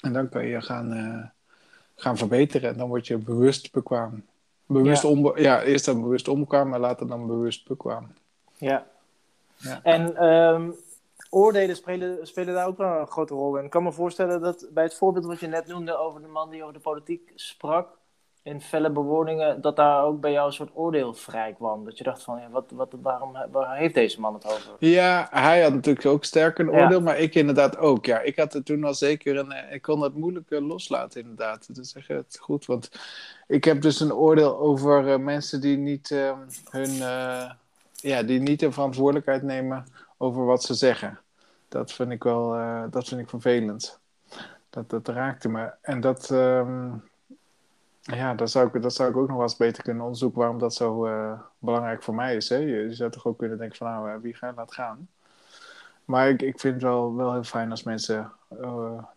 En 0.00 0.12
dan 0.12 0.28
kan 0.28 0.46
je 0.46 0.60
gaan, 0.60 0.92
uh, 0.96 1.24
gaan 1.96 2.16
verbeteren 2.16 2.70
en 2.70 2.76
dan 2.76 2.88
word 2.88 3.06
je 3.06 3.16
bewust 3.16 3.72
bekwaam. 3.72 4.24
Bewust 4.66 5.02
ja. 5.02 5.08
Onbe 5.08 5.32
ja, 5.40 5.62
eerst 5.62 5.84
dan 5.84 6.02
bewust 6.02 6.28
onbekwaam, 6.28 6.68
maar 6.68 6.80
later 6.80 7.06
dan 7.06 7.26
bewust 7.26 7.68
bekwaam. 7.68 8.12
Ja. 8.56 8.86
ja. 9.56 9.80
En 9.82 10.24
um, 10.24 10.74
oordelen 11.34 11.76
spelen, 11.76 12.26
spelen 12.26 12.54
daar 12.54 12.66
ook 12.66 12.78
wel 12.78 13.00
een 13.00 13.06
grote 13.06 13.34
rol 13.34 13.56
in. 13.56 13.64
Ik 13.64 13.70
kan 13.70 13.82
me 13.82 13.92
voorstellen 13.92 14.40
dat 14.40 14.68
bij 14.70 14.84
het 14.84 14.94
voorbeeld 14.94 15.24
wat 15.24 15.40
je 15.40 15.46
net 15.46 15.66
noemde 15.66 15.96
over 15.96 16.22
de 16.22 16.28
man 16.28 16.50
die 16.50 16.62
over 16.62 16.74
de 16.74 16.80
politiek 16.80 17.32
sprak, 17.34 17.88
in 18.44 18.60
felle 18.60 18.90
bewoningen, 18.90 19.60
dat 19.60 19.76
daar 19.76 20.04
ook 20.04 20.20
bij 20.20 20.32
jou 20.32 20.46
een 20.46 20.52
soort 20.52 20.70
oordeel 20.74 21.14
vrij 21.14 21.52
kwam. 21.52 21.84
Dat 21.84 21.98
je 21.98 22.04
dacht 22.04 22.22
van, 22.22 22.40
ja, 22.40 22.50
wat, 22.50 22.70
wat, 22.70 22.88
waarom 23.02 23.36
waar 23.52 23.76
heeft 23.76 23.94
deze 23.94 24.20
man 24.20 24.34
het 24.34 24.46
over? 24.46 24.76
Ja, 24.78 25.28
hij 25.30 25.62
had 25.62 25.72
natuurlijk 25.72 26.06
ook 26.06 26.24
sterker 26.24 26.68
een 26.68 26.80
oordeel, 26.80 27.00
maar 27.00 27.18
ik 27.18 27.34
inderdaad 27.34 27.76
ook. 27.76 28.06
Ja, 28.06 28.20
ik 28.20 28.36
had 28.36 28.54
er 28.54 28.62
toen 28.62 28.84
al 28.84 28.94
zeker 28.94 29.36
een, 29.36 29.72
ik 29.72 29.82
kon 29.82 30.00
het 30.00 30.14
moeilijk 30.14 30.50
loslaten 30.50 31.20
inderdaad. 31.20 31.74
Dat 31.74 31.86
zeg 31.86 32.06
het 32.06 32.38
goed, 32.40 32.66
want 32.66 32.90
ik 33.46 33.64
heb 33.64 33.80
dus 33.80 34.00
een 34.00 34.14
oordeel 34.14 34.58
over 34.58 35.06
uh, 35.08 35.16
mensen 35.16 35.60
die 35.60 35.76
niet 35.76 36.10
uh, 36.10 36.32
hun, 36.70 36.90
uh, 36.90 37.50
ja, 37.94 38.22
die 38.22 38.40
niet 38.40 38.60
de 38.60 38.72
verantwoordelijkheid 38.72 39.42
nemen 39.42 39.86
over 40.16 40.44
wat 40.44 40.62
ze 40.62 40.74
zeggen 40.74 41.23
dat 41.74 41.92
vind 41.92 42.10
ik 42.10 42.22
wel 42.22 42.58
uh, 42.58 42.82
dat 42.90 43.08
vind 43.08 43.20
ik 43.20 43.28
vervelend. 43.28 44.00
Dat, 44.70 44.90
dat 44.90 45.08
raakte 45.08 45.48
me. 45.48 45.70
En 45.80 46.00
dat, 46.00 46.30
um, 46.30 47.04
ja, 48.00 48.34
dat 48.34 48.50
zou, 48.50 48.70
ik, 48.72 48.82
dat 48.82 48.94
zou 48.94 49.10
ik 49.10 49.16
ook 49.16 49.26
nog 49.26 49.36
wel 49.36 49.46
eens 49.46 49.56
beter 49.56 49.82
kunnen 49.82 50.02
onderzoeken 50.02 50.38
waarom 50.38 50.58
dat 50.58 50.74
zo 50.74 51.06
uh, 51.06 51.40
belangrijk 51.58 52.02
voor 52.02 52.14
mij 52.14 52.36
is. 52.36 52.48
Hè? 52.48 52.56
Je, 52.56 52.66
je, 52.66 52.94
zou 52.94 53.10
toch 53.10 53.26
ook 53.26 53.38
kunnen 53.38 53.58
denken 53.58 53.76
van 53.76 53.86
nou, 53.86 54.10
uh, 54.10 54.14
wie 54.22 54.34
ga 54.34 54.46
je 54.46 54.52
laten 54.56 54.74
gaan? 54.74 55.08
Maar 56.04 56.28
ik, 56.28 56.42
ik 56.42 56.60
vind 56.60 56.74
het 56.74 56.82
wel, 56.82 57.14
wel 57.14 57.32
heel 57.32 57.42
fijn 57.42 57.70
als 57.70 57.82
mensen, 57.82 58.32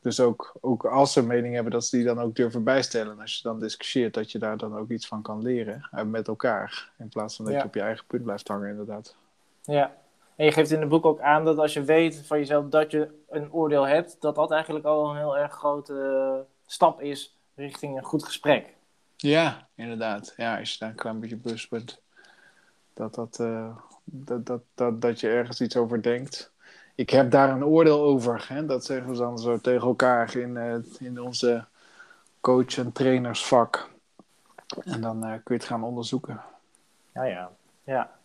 dus 0.01 0.19
ook, 0.19 0.55
ook 0.61 0.85
als 0.85 1.13
ze 1.13 1.19
een 1.19 1.27
mening 1.27 1.53
hebben, 1.53 1.71
dat 1.71 1.85
ze 1.85 1.95
die 1.95 2.05
dan 2.05 2.19
ook 2.19 2.35
durven 2.35 2.63
bijstellen. 2.63 3.11
En 3.11 3.19
als 3.19 3.35
je 3.35 3.43
dan 3.43 3.59
discussieert, 3.59 4.13
dat 4.13 4.31
je 4.31 4.39
daar 4.39 4.57
dan 4.57 4.77
ook 4.77 4.89
iets 4.89 5.07
van 5.07 5.21
kan 5.21 5.41
leren 5.41 5.89
met 6.05 6.27
elkaar. 6.27 6.91
In 6.97 7.09
plaats 7.09 7.35
van 7.35 7.45
dat 7.45 7.53
ja. 7.53 7.59
je 7.59 7.65
op 7.65 7.73
je 7.73 7.81
eigen 7.81 8.05
punt 8.07 8.23
blijft 8.23 8.47
hangen, 8.47 8.69
inderdaad. 8.69 9.15
Ja, 9.61 9.95
en 10.37 10.45
je 10.45 10.51
geeft 10.51 10.71
in 10.71 10.79
het 10.79 10.89
boek 10.89 11.05
ook 11.05 11.19
aan 11.19 11.45
dat 11.45 11.57
als 11.57 11.73
je 11.73 11.83
weet 11.83 12.21
van 12.25 12.37
jezelf 12.37 12.65
dat 12.69 12.91
je 12.91 13.09
een 13.29 13.51
oordeel 13.51 13.87
hebt, 13.87 14.17
dat 14.19 14.35
dat 14.35 14.51
eigenlijk 14.51 14.85
al 14.85 15.09
een 15.09 15.17
heel 15.17 15.37
erg 15.37 15.53
grote 15.53 16.45
stap 16.65 17.01
is 17.01 17.37
richting 17.55 17.97
een 17.97 18.03
goed 18.03 18.23
gesprek. 18.23 18.75
Ja, 19.15 19.67
inderdaad. 19.75 20.33
Ja, 20.37 20.59
als 20.59 20.71
je 20.71 20.79
daar 20.79 20.89
een 20.89 20.95
klein 20.95 21.19
beetje 21.19 21.37
bewust 21.37 21.69
bent 21.69 22.01
dat, 22.97 23.15
dat, 23.15 23.37
uh, 23.41 23.75
dat, 24.03 24.45
dat, 24.45 24.61
dat, 24.75 25.01
dat 25.01 25.19
je 25.19 25.29
ergens 25.29 25.61
iets 25.61 25.75
over 25.75 26.01
denkt. 26.01 26.51
Ik 26.95 27.09
heb 27.09 27.31
daar 27.31 27.49
een 27.49 27.65
oordeel 27.65 28.01
over. 28.01 28.45
Hè? 28.47 28.65
Dat 28.65 28.85
zeggen 28.85 29.11
we 29.11 29.17
dan 29.17 29.39
zo 29.39 29.57
tegen 29.57 29.87
elkaar 29.87 30.35
in, 30.35 30.55
uh, 30.55 30.75
in 30.99 31.21
onze 31.21 31.65
coach- 32.41 32.77
en 32.77 32.91
trainersvak. 32.91 33.89
En 34.83 35.01
dan 35.01 35.17
uh, 35.17 35.31
kun 35.31 35.41
je 35.43 35.53
het 35.53 35.63
gaan 35.63 35.83
onderzoeken. 35.83 36.41
Ja, 37.13 37.23
ja. 37.23 37.51
ja. 37.83 38.16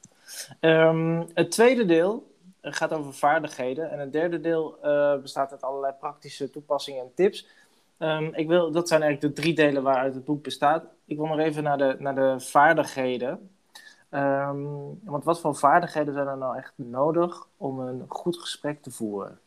Um, 0.60 1.26
het 1.34 1.50
tweede 1.50 1.84
deel 1.84 2.30
gaat 2.60 2.92
over 2.92 3.14
vaardigheden. 3.14 3.90
En 3.90 3.98
het 3.98 4.12
derde 4.12 4.40
deel 4.40 4.78
uh, 4.84 5.16
bestaat 5.16 5.50
uit 5.50 5.62
allerlei 5.62 5.92
praktische 6.00 6.50
toepassingen 6.50 7.02
en 7.02 7.14
tips. 7.14 7.46
Um, 7.98 8.34
ik 8.34 8.48
wil, 8.48 8.70
dat 8.70 8.88
zijn 8.88 9.02
eigenlijk 9.02 9.34
de 9.34 9.40
drie 9.42 9.54
delen 9.54 9.82
waaruit 9.82 10.14
het 10.14 10.24
boek 10.24 10.42
bestaat. 10.42 10.84
Ik 11.04 11.16
wil 11.16 11.26
nog 11.26 11.38
even 11.38 11.62
naar 11.62 11.78
de, 11.78 11.96
naar 11.98 12.14
de 12.14 12.40
vaardigheden. 12.40 13.50
Um, 14.10 15.00
want 15.04 15.24
wat 15.24 15.40
voor 15.40 15.56
vaardigheden 15.56 16.14
zijn 16.14 16.26
er 16.26 16.36
nou 16.36 16.56
echt 16.56 16.72
nodig 16.76 17.46
om 17.56 17.80
een 17.80 18.04
goed 18.08 18.38
gesprek 18.38 18.82
te 18.82 18.90
voeren? 18.90 19.38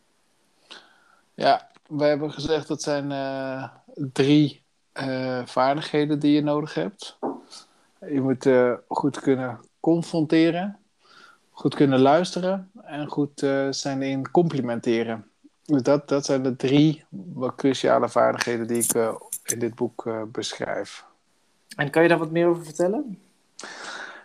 Ja, 1.34 1.68
we 1.88 2.04
hebben 2.04 2.32
gezegd 2.32 2.68
dat 2.68 2.82
zijn 2.82 3.10
uh, 3.10 3.68
drie 4.12 4.62
uh, 4.94 5.46
vaardigheden 5.46 6.18
die 6.18 6.34
je 6.34 6.42
nodig 6.42 6.74
hebt. 6.74 7.18
Je 8.00 8.20
moet 8.20 8.48
goed 8.88 9.20
kunnen 9.20 9.60
confronteren, 9.86 10.78
goed 11.50 11.74
kunnen 11.74 12.00
luisteren 12.00 12.70
en 12.82 13.06
goed 13.06 13.42
uh, 13.42 13.66
zijn 13.70 14.02
in 14.02 14.30
complimenteren. 14.30 15.24
Dus 15.62 15.82
dat, 15.82 16.08
dat 16.08 16.24
zijn 16.24 16.42
de 16.42 16.56
drie 16.56 17.04
cruciale 17.56 18.08
vaardigheden 18.08 18.66
die 18.66 18.82
ik 18.82 18.94
uh, 18.94 19.14
in 19.44 19.58
dit 19.58 19.74
boek 19.74 20.04
uh, 20.06 20.22
beschrijf. 20.32 21.04
En 21.76 21.90
kan 21.90 22.02
je 22.02 22.08
daar 22.08 22.18
wat 22.18 22.30
meer 22.30 22.46
over 22.46 22.64
vertellen? 22.64 23.18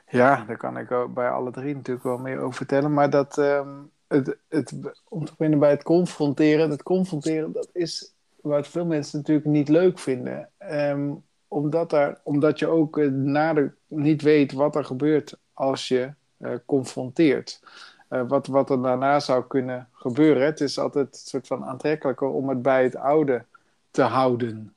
Ja, 0.07 0.43
daar 0.47 0.57
kan 0.57 0.77
ik 0.77 1.13
bij 1.13 1.29
alle 1.29 1.51
drie 1.51 1.75
natuurlijk 1.75 2.05
wel 2.05 2.17
meer 2.17 2.39
over 2.39 2.55
vertellen. 2.55 2.93
Maar 2.93 3.09
dat, 3.09 3.37
um, 3.37 3.89
het, 4.07 4.37
het, 4.49 4.73
om 5.09 5.25
te 5.25 5.31
beginnen 5.31 5.59
bij 5.59 5.69
het 5.69 5.83
confronteren. 5.83 6.69
Het 6.69 6.83
confronteren, 6.83 7.51
dat 7.51 7.69
is 7.73 8.13
wat 8.41 8.67
veel 8.67 8.85
mensen 8.85 9.17
natuurlijk 9.17 9.47
niet 9.47 9.69
leuk 9.69 9.99
vinden. 9.99 10.49
Um, 10.71 11.23
omdat, 11.47 11.93
er, 11.93 12.19
omdat 12.23 12.59
je 12.59 12.67
ook 12.67 12.97
nader 13.11 13.75
niet 13.87 14.21
weet 14.21 14.51
wat 14.51 14.75
er 14.75 14.85
gebeurt 14.85 15.39
als 15.61 15.87
je 15.87 16.13
uh, 16.37 16.51
confronteert. 16.65 17.61
Uh, 18.09 18.21
wat, 18.27 18.47
wat 18.47 18.69
er 18.69 18.81
daarna 18.81 19.19
zou 19.19 19.43
kunnen 19.47 19.87
gebeuren. 19.93 20.45
Het 20.45 20.61
is 20.61 20.79
altijd 20.79 21.07
een 21.07 21.19
soort 21.29 21.47
van 21.47 21.65
aantrekkelijker 21.65 22.27
om 22.27 22.49
het 22.49 22.61
bij 22.61 22.83
het 22.83 22.95
oude 22.95 23.43
te 23.91 24.01
houden. 24.01 24.73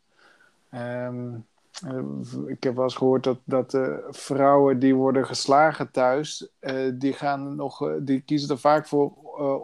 Um, 0.75 1.47
ik 2.47 2.63
heb 2.63 2.75
wel 2.75 2.85
eens 2.85 2.95
gehoord 2.95 3.25
dat, 3.25 3.39
dat 3.45 3.75
uh, 3.75 3.97
vrouwen 4.11 4.79
die 4.79 4.95
worden 4.95 5.27
geslagen 5.27 5.91
thuis, 5.91 6.49
die, 6.93 7.13
gaan 7.13 7.57
nog, 7.57 7.99
die 8.01 8.21
kiezen 8.21 8.51
er 8.51 8.59
vaak 8.59 8.87
voor 8.87 9.13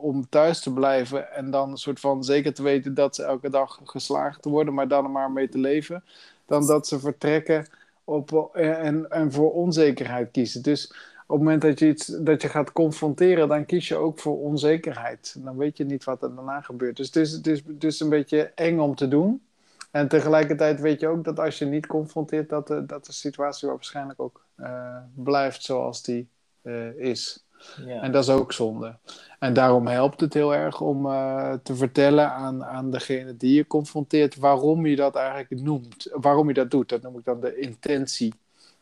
om 0.00 0.28
thuis 0.28 0.60
te 0.60 0.72
blijven 0.72 1.32
en 1.32 1.50
dan 1.50 1.70
een 1.70 1.76
soort 1.76 2.00
van 2.00 2.24
zeker 2.24 2.54
te 2.54 2.62
weten 2.62 2.94
dat 2.94 3.14
ze 3.14 3.22
elke 3.22 3.50
dag 3.50 3.80
geslagen 3.84 4.40
te 4.40 4.48
worden, 4.48 4.74
maar 4.74 4.88
dan 4.88 5.04
er 5.04 5.10
maar 5.10 5.30
mee 5.30 5.48
te 5.48 5.58
leven, 5.58 6.04
dan 6.46 6.66
dat 6.66 6.86
ze 6.86 7.00
vertrekken 7.00 7.66
op, 8.04 8.50
en, 8.54 9.10
en 9.10 9.32
voor 9.32 9.52
onzekerheid 9.52 10.30
kiezen. 10.30 10.62
Dus 10.62 10.94
op 11.30 11.36
het 11.36 11.44
moment 11.44 11.62
dat 11.62 11.78
je, 11.78 11.88
iets, 11.88 12.06
dat 12.06 12.42
je 12.42 12.48
gaat 12.48 12.72
confronteren, 12.72 13.48
dan 13.48 13.66
kies 13.66 13.88
je 13.88 13.96
ook 13.96 14.18
voor 14.18 14.40
onzekerheid. 14.40 15.36
Dan 15.38 15.56
weet 15.56 15.76
je 15.76 15.84
niet 15.84 16.04
wat 16.04 16.22
er 16.22 16.34
daarna 16.34 16.60
gebeurt. 16.60 16.96
Dus 16.96 17.06
het 17.06 17.16
is, 17.16 17.32
het 17.32 17.46
is, 17.46 17.62
het 17.66 17.84
is 17.84 18.00
een 18.00 18.08
beetje 18.08 18.52
eng 18.54 18.78
om 18.78 18.94
te 18.94 19.08
doen. 19.08 19.42
En 19.90 20.08
tegelijkertijd 20.08 20.80
weet 20.80 21.00
je 21.00 21.08
ook 21.08 21.24
dat 21.24 21.38
als 21.40 21.58
je 21.58 21.64
niet 21.64 21.86
confronteert, 21.86 22.48
dat 22.48 22.66
de, 22.66 22.86
dat 22.86 23.06
de 23.06 23.12
situatie 23.12 23.68
waarschijnlijk 23.68 24.20
ook 24.20 24.44
uh, 24.56 24.96
blijft 25.14 25.62
zoals 25.62 26.02
die 26.02 26.28
uh, 26.62 26.98
is. 26.98 27.44
Ja. 27.86 28.02
En 28.02 28.12
dat 28.12 28.22
is 28.22 28.30
ook 28.30 28.52
zonde. 28.52 28.96
En 29.38 29.52
daarom 29.52 29.86
helpt 29.86 30.20
het 30.20 30.34
heel 30.34 30.54
erg 30.54 30.80
om 30.80 31.06
uh, 31.06 31.52
te 31.62 31.74
vertellen 31.74 32.32
aan, 32.32 32.64
aan 32.64 32.90
degene 32.90 33.36
die 33.36 33.54
je 33.54 33.66
confronteert 33.66 34.36
waarom 34.36 34.86
je 34.86 34.96
dat 34.96 35.16
eigenlijk 35.16 35.62
noemt. 35.62 36.08
Waarom 36.12 36.48
je 36.48 36.54
dat 36.54 36.70
doet. 36.70 36.88
Dat 36.88 37.02
noem 37.02 37.18
ik 37.18 37.24
dan 37.24 37.40
de 37.40 37.58
intentie. 37.58 38.34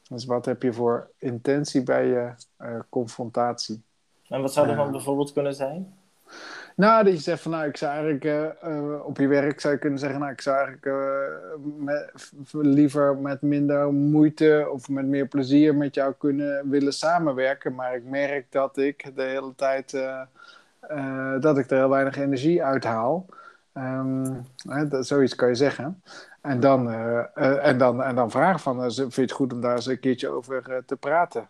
Dus 0.09 0.25
wat 0.25 0.45
heb 0.45 0.63
je 0.63 0.73
voor 0.73 1.11
intentie 1.19 1.83
bij 1.83 2.07
je 2.07 2.33
uh, 2.61 2.79
confrontatie? 2.89 3.83
En 4.29 4.41
wat 4.41 4.53
zou 4.53 4.67
dat 4.67 4.77
dan 4.77 4.91
bijvoorbeeld 4.91 5.33
kunnen 5.33 5.55
zijn? 5.55 5.95
Nou, 6.79 7.05
dat 7.05 7.13
je 7.13 7.19
zegt 7.19 7.43
van, 7.43 7.51
nou, 7.51 7.69
ik 7.69 7.77
zou 7.77 7.93
eigenlijk 7.93 8.25
eh, 8.25 8.45
eh, 8.63 9.07
op 9.07 9.19
je 9.19 9.27
werk 9.27 9.61
zou 9.61 9.75
je 9.75 9.81
kunnen 9.81 9.99
zeggen, 9.99 10.21
nou, 10.21 10.33
ik 10.33 10.41
zou 10.41 10.57
eigenlijk 10.57 10.87
eh, 10.87 11.85
met, 11.85 12.33
liever 12.53 13.17
met 13.17 13.43
minder 13.43 13.93
moeite 13.93 14.69
of 14.73 14.89
met 14.89 15.07
meer 15.07 15.29
plezier 15.29 15.75
met 15.75 15.95
jou 15.95 16.15
kunnen 16.19 16.71
willen 16.71 16.93
samenwerken. 16.93 17.75
Maar 17.75 17.95
ik 17.95 18.05
merk 18.05 18.53
dat 18.53 18.77
ik 18.77 19.11
de 19.15 19.23
hele 19.23 19.55
tijd, 19.55 19.91
dat 21.41 21.59
ik 21.59 21.71
er 21.71 21.77
heel 21.77 21.89
weinig 21.89 22.17
energie 22.17 22.65
uithaal. 22.65 23.27
Um, 23.75 24.47
dat, 24.89 25.07
zoiets 25.07 25.35
kan 25.35 25.49
je 25.49 25.55
zeggen. 25.55 26.03
En 26.41 26.61
dan, 26.61 26.91
en 26.91 27.79
dan, 27.79 28.03
en 28.03 28.15
dan 28.15 28.31
vragen 28.31 28.61
van, 28.61 28.93
vind 28.93 29.15
je 29.15 29.21
het 29.21 29.33
goed 29.33 29.53
om 29.53 29.61
daar 29.61 29.75
eens 29.75 29.87
een 29.87 30.01
keertje 30.01 30.29
over 30.29 30.83
te 30.87 30.97
praten? 30.97 31.49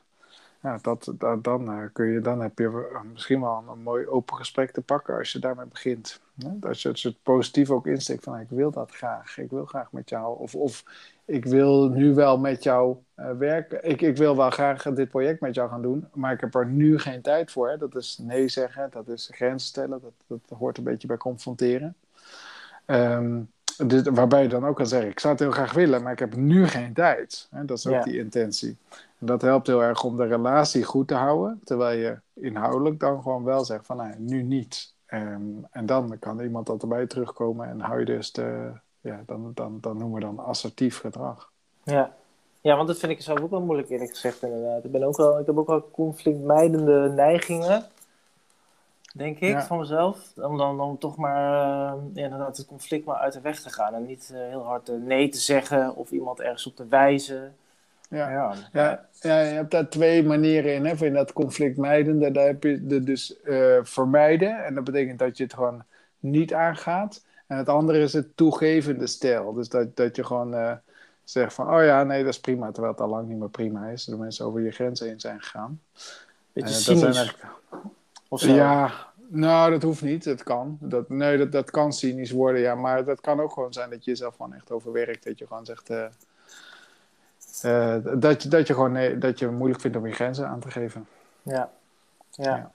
ja, 0.62 0.78
dat, 0.83 1.12
dat, 1.18 1.45
dan, 1.45 1.90
kun 1.92 2.07
je, 2.07 2.21
dan 2.21 2.40
heb 2.40 2.59
je 2.59 3.00
misschien 3.12 3.40
wel 3.40 3.64
een, 3.68 3.83
mooi 3.83 4.07
open 4.07 4.37
gesprek 4.37 4.71
te 4.71 4.80
pakken 4.80 5.18
als 5.18 5.33
je 5.33 5.38
daarmee 5.38 5.66
begint. 5.66 6.21
Hè? 6.38 6.68
Als 6.68 6.83
je 6.83 6.88
het 6.88 7.23
positief 7.23 7.71
ook 7.71 7.87
insteekt 7.87 8.25
van 8.25 8.38
ik 8.38 8.49
wil 8.49 8.71
dat 8.71 8.90
graag, 8.90 9.38
ik 9.38 9.50
wil 9.50 9.64
graag 9.64 9.92
met 9.92 10.09
jou. 10.09 10.38
Of, 10.38 10.54
of 10.54 10.85
ik 11.25 11.45
wil 11.45 11.88
nu 11.88 12.14
wel 12.14 12.38
met 12.38 12.62
jou 12.62 12.97
werken. 13.38 13.85
Ik, 13.85 14.00
ik 14.00 14.16
wil 14.16 14.37
wel 14.37 14.50
graag 14.50 14.83
dit 14.83 15.09
project 15.09 15.40
met 15.40 15.54
jou 15.54 15.71
gaan 15.71 15.83
doen, 15.83 16.09
maar 16.14 16.33
ik 16.33 16.40
heb 16.40 16.54
er 16.54 16.66
nu 16.66 16.99
geen 16.99 17.23
tijd 17.23 17.52
voor. 17.52 17.78
Dat 17.78 17.95
is 17.95 18.18
nee 18.18 18.49
zeggen, 18.49 18.88
dat 18.90 19.09
is 19.09 19.30
grenzen 19.33 19.68
stellen, 19.68 20.00
dat, 20.00 20.12
dat 20.26 20.59
hoort 20.59 20.78
een 20.78 20.85
beetje 20.85 21.09
bij 21.09 21.16
confronteren. 21.16 21.97
Um, 22.87 23.50
waarbij 24.12 24.42
je 24.42 24.49
dan 24.49 24.66
ook 24.66 24.76
kan 24.76 24.87
zeggen, 24.87 25.11
ik 25.11 25.20
zou 25.20 25.32
het 25.32 25.42
heel 25.42 25.52
graag 25.52 25.73
willen, 25.73 26.02
maar 26.02 26.12
ik 26.12 26.18
heb 26.18 26.37
nu 26.37 26.66
geen 26.66 26.92
tijd. 26.92 27.49
Hè? 27.50 27.64
Dat 27.64 27.78
is 27.78 27.87
ook 27.87 28.04
die 28.04 28.18
intentie. 28.18 28.76
En 29.18 29.26
dat 29.26 29.42
helpt 29.42 29.66
heel 29.66 29.82
erg 29.82 30.04
om 30.04 30.16
de 30.16 30.26
relatie 30.26 30.85
goed 30.85 31.08
te 31.08 31.14
houden, 31.14 31.61
terwijl 31.64 31.99
je 31.99 32.18
inhoudelijk 32.32 33.00
dan 33.00 33.23
gewoon 33.23 33.44
wel 33.44 33.64
zegt 33.64 33.87
van, 33.87 33.97
nou, 33.97 34.14
nu 34.18 34.42
niet. 34.42 34.92
Um, 35.11 35.66
en 35.70 35.87
dan 35.87 36.18
kan 36.18 36.40
iemand 36.40 36.66
dat 36.66 36.82
erbij 36.82 37.06
terugkomen 37.06 37.68
en 37.68 37.80
hou 37.80 37.99
je 37.99 38.04
dus 38.04 38.32
de, 38.32 38.70
ja, 39.00 39.23
dan, 39.26 39.50
dan, 39.54 39.78
dan 39.80 39.97
noemen 39.97 40.20
we 40.20 40.26
dan 40.26 40.38
assertief 40.38 40.99
gedrag. 40.99 41.50
Ja. 41.82 42.14
ja, 42.61 42.76
want 42.76 42.88
dat 42.88 42.99
vind 42.99 43.12
ik 43.12 43.23
zelf 43.23 43.40
ook 43.40 43.50
wel 43.50 43.61
moeilijk 43.61 43.88
eerlijk 43.88 44.11
gezegd 44.11 44.42
inderdaad. 44.42 44.85
Ik, 44.85 44.90
ben 44.90 45.02
ook 45.02 45.16
wel, 45.16 45.38
ik 45.38 45.47
heb 45.47 45.58
ook 45.58 45.66
wel 45.66 45.90
conflictmijdende 45.90 47.08
neigingen 47.08 47.85
denk 49.19 49.39
ik, 49.39 49.59
van 49.59 49.79
mezelf. 49.79 50.33
Om 50.37 50.57
dan, 50.57 50.77
dan 50.77 50.99
toch 50.99 51.17
maar 51.17 51.95
uh, 51.95 52.25
inderdaad 52.25 52.57
het 52.57 52.67
conflict 52.67 53.05
maar 53.05 53.17
uit 53.17 53.33
de 53.33 53.41
weg 53.41 53.61
te 53.61 53.71
gaan. 53.71 53.95
En 53.95 54.07
niet 54.07 54.31
uh, 54.33 54.39
heel 54.39 54.65
hard 54.65 54.89
uh, 54.89 54.97
nee 55.01 55.29
te 55.29 55.39
zeggen 55.39 55.97
of 55.97 56.11
iemand 56.11 56.41
ergens 56.41 56.67
op 56.67 56.77
te 56.77 56.87
wijzen. 56.89 57.57
Ja, 58.09 58.31
ja. 58.31 58.55
ja, 58.73 59.07
ja 59.21 59.41
je 59.41 59.55
hebt 59.55 59.71
daar 59.71 59.89
twee 59.89 60.25
manieren 60.25 60.75
in. 60.75 60.87
Hè, 60.87 61.05
in 61.07 61.13
dat 61.13 61.33
conflictmijdende, 61.33 62.31
daar 62.31 62.47
heb 62.47 62.63
je 62.63 62.87
de, 62.87 63.03
dus 63.03 63.37
vermijden. 63.83 64.65
En 64.65 64.75
dat 64.75 64.85
betekent 64.85 65.19
dat 65.19 65.37
je 65.37 65.43
het 65.43 65.55
gewoon 65.55 65.83
niet 66.19 66.55
aangaat. 66.55 67.25
En 67.47 67.57
het 67.57 67.69
andere 67.69 67.99
is 67.99 68.13
het 68.13 68.37
toegevende 68.37 69.07
stijl. 69.07 69.53
Dus 69.53 69.69
dat, 69.69 69.97
dat 69.97 70.17
je 70.17 70.25
gewoon 70.25 70.81
zegt 71.25 71.55
van, 71.55 71.75
oh 71.75 71.85
ja, 71.85 72.05
nee, 72.05 72.25
dat 72.25 72.33
is 72.33 72.41
prima. 72.41 72.71
Terwijl 72.71 72.93
het 72.93 73.03
al 73.03 73.09
lang 73.09 73.29
niet 73.29 73.39
meer 73.39 73.49
prima 73.49 73.87
is. 73.87 74.05
De 74.05 74.17
mensen 74.17 74.47
over 74.47 74.61
je 74.61 74.71
grenzen 74.71 75.07
heen 75.07 75.21
zijn 75.21 75.41
gegaan. 75.41 75.81
Beetje. 76.53 76.75
Dat 76.75 76.99
zijn 76.99 77.15
eigenlijk... 77.15 77.47
Ja, 78.31 78.91
nou, 79.30 79.70
dat 79.70 79.82
hoeft 79.82 80.02
niet. 80.02 80.25
Dat 80.25 80.42
kan. 80.42 80.78
Dat, 80.80 81.08
nee, 81.08 81.38
dat, 81.38 81.52
dat 81.52 81.70
kan 81.70 81.92
cynisch 81.92 82.30
worden, 82.30 82.61
ja. 82.61 82.75
Maar 82.75 83.04
dat 83.04 83.20
kan 83.20 83.40
ook 83.40 83.52
gewoon 83.52 83.73
zijn 83.73 83.90
dat 83.90 84.04
je 84.04 84.11
jezelf 84.11 84.37
gewoon 84.37 84.54
echt 84.54 84.70
overwerkt. 84.70 85.25
Dat 85.25 85.38
je 85.38 85.47
gewoon 85.47 85.64
zegt... 85.64 85.90
Uh, 85.90 86.06
uh, 87.64 87.97
dat, 88.20 88.47
dat 88.49 88.66
je 88.66 88.75
gewoon 88.75 88.92
nee, 88.92 89.18
dat 89.18 89.38
je 89.38 89.47
het 89.47 89.54
moeilijk 89.54 89.80
vindt 89.80 89.97
om 89.97 90.06
je 90.06 90.12
grenzen 90.12 90.49
aan 90.49 90.61
te 90.61 90.70
geven. 90.70 91.06
Ja. 91.42 91.70
Ja. 92.30 92.56
ja. 92.56 92.73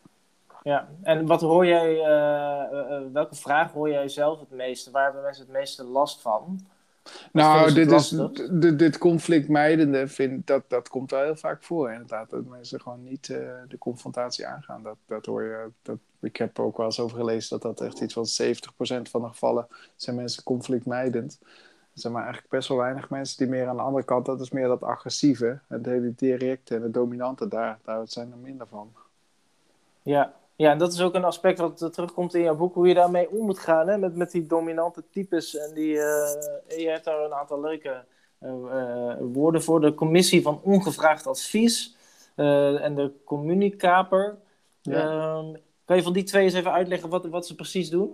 ja. 0.64 0.88
En 1.04 1.26
wat 1.26 1.42
hoor 1.42 1.66
jij... 1.66 1.96
Uh, 1.96 3.12
welke 3.14 3.36
vraag 3.36 3.72
hoor 3.72 3.90
jij 3.90 4.08
zelf 4.08 4.40
het 4.40 4.52
meeste? 4.52 4.92
Waar 4.92 5.04
hebben 5.04 5.24
mensen 5.24 5.44
het 5.44 5.54
meeste 5.54 5.84
last 5.84 6.22
van? 6.22 6.60
Nou, 7.32 7.74
dit, 7.74 7.92
is, 7.92 8.10
dit, 8.52 8.98
vind, 10.10 10.48
dat, 10.48 10.64
dat 10.68 10.90
komt 10.90 11.12
wel 11.12 11.24
heel 11.24 11.36
vaak 11.36 11.64
voor. 11.64 11.92
Inderdaad, 11.92 12.30
dat 12.30 12.46
mensen 12.46 12.82
gewoon 12.82 13.04
niet 13.04 13.28
uh, 13.28 13.38
de 13.68 13.78
confrontatie 13.78 14.48
aangaan. 14.48 14.84
Dat, 14.84 14.98
dat 15.06 15.26
hoor 15.26 15.44
je, 15.44 15.70
dat, 15.82 15.98
ik 16.20 16.38
heb 16.38 16.60
ook 16.60 16.78
wel 16.78 16.86
eens 16.86 17.00
over 17.00 17.18
gelezen 17.18 17.60
dat 17.60 17.78
dat 17.78 17.88
echt 17.88 18.02
iets 18.02 18.14
van 18.14 18.28
70% 19.06 19.10
van 19.10 19.22
de 19.22 19.28
gevallen 19.28 19.68
zijn 19.96 20.16
mensen 20.16 20.44
conflictmijdend. 20.44 21.38
Er 21.42 22.00
zijn 22.00 22.14
maar 22.14 22.24
eigenlijk 22.24 22.54
best 22.54 22.68
wel 22.68 22.78
weinig 22.78 23.10
mensen 23.10 23.38
die 23.38 23.48
meer 23.48 23.68
aan 23.68 23.76
de 23.76 23.82
andere 23.82 24.06
kant, 24.06 24.26
dat 24.26 24.42
is 24.42 24.52
meer 24.52 24.68
dat 24.68 24.84
agressieve, 24.84 25.60
het 25.68 25.86
hele 25.86 26.14
directe 26.16 26.76
en 26.76 26.82
het 26.82 26.94
dominante, 26.94 27.48
daar, 27.48 27.80
daar 27.84 28.08
zijn 28.08 28.32
er 28.32 28.38
minder 28.38 28.68
van. 28.68 28.94
Ja, 30.02 30.34
ja, 30.56 30.72
en 30.72 30.78
dat 30.78 30.94
is 30.94 31.02
ook 31.02 31.14
een 31.14 31.24
aspect 31.24 31.60
wat 31.60 31.90
terugkomt 31.94 32.34
in 32.34 32.42
jouw 32.42 32.56
boek, 32.56 32.74
hoe 32.74 32.88
je 32.88 32.94
daarmee 32.94 33.30
om 33.30 33.46
moet 33.46 33.60
gaan, 33.60 33.88
hè? 33.88 33.98
Met, 33.98 34.16
met 34.16 34.32
die 34.32 34.46
dominante 34.46 35.04
types. 35.12 35.58
En 35.58 35.74
die, 35.74 35.94
uh, 35.94 36.32
je 36.78 36.88
hebt 36.90 37.06
daar 37.06 37.24
een 37.24 37.34
aantal 37.34 37.62
leuke 37.62 38.04
uh, 38.42 39.16
woorden 39.20 39.64
voor. 39.64 39.82
De 39.82 39.94
commissie 39.94 40.42
van 40.42 40.62
ongevraagd 40.64 41.28
advies 41.28 41.96
en 42.36 42.96
de 42.96 43.12
communicaper. 43.26 44.38
Ja. 44.82 45.02
Ehm, 45.02 45.56
kan 45.86 45.96
je 45.96 46.04
van 46.04 46.14
die 46.14 46.24
twee 46.24 46.44
eens 46.44 46.54
even 46.54 46.72
uitleggen 46.72 47.10
wat, 47.10 47.26
wat 47.26 47.48
ze 47.48 47.56
precies 47.56 47.90
doen? 47.90 48.12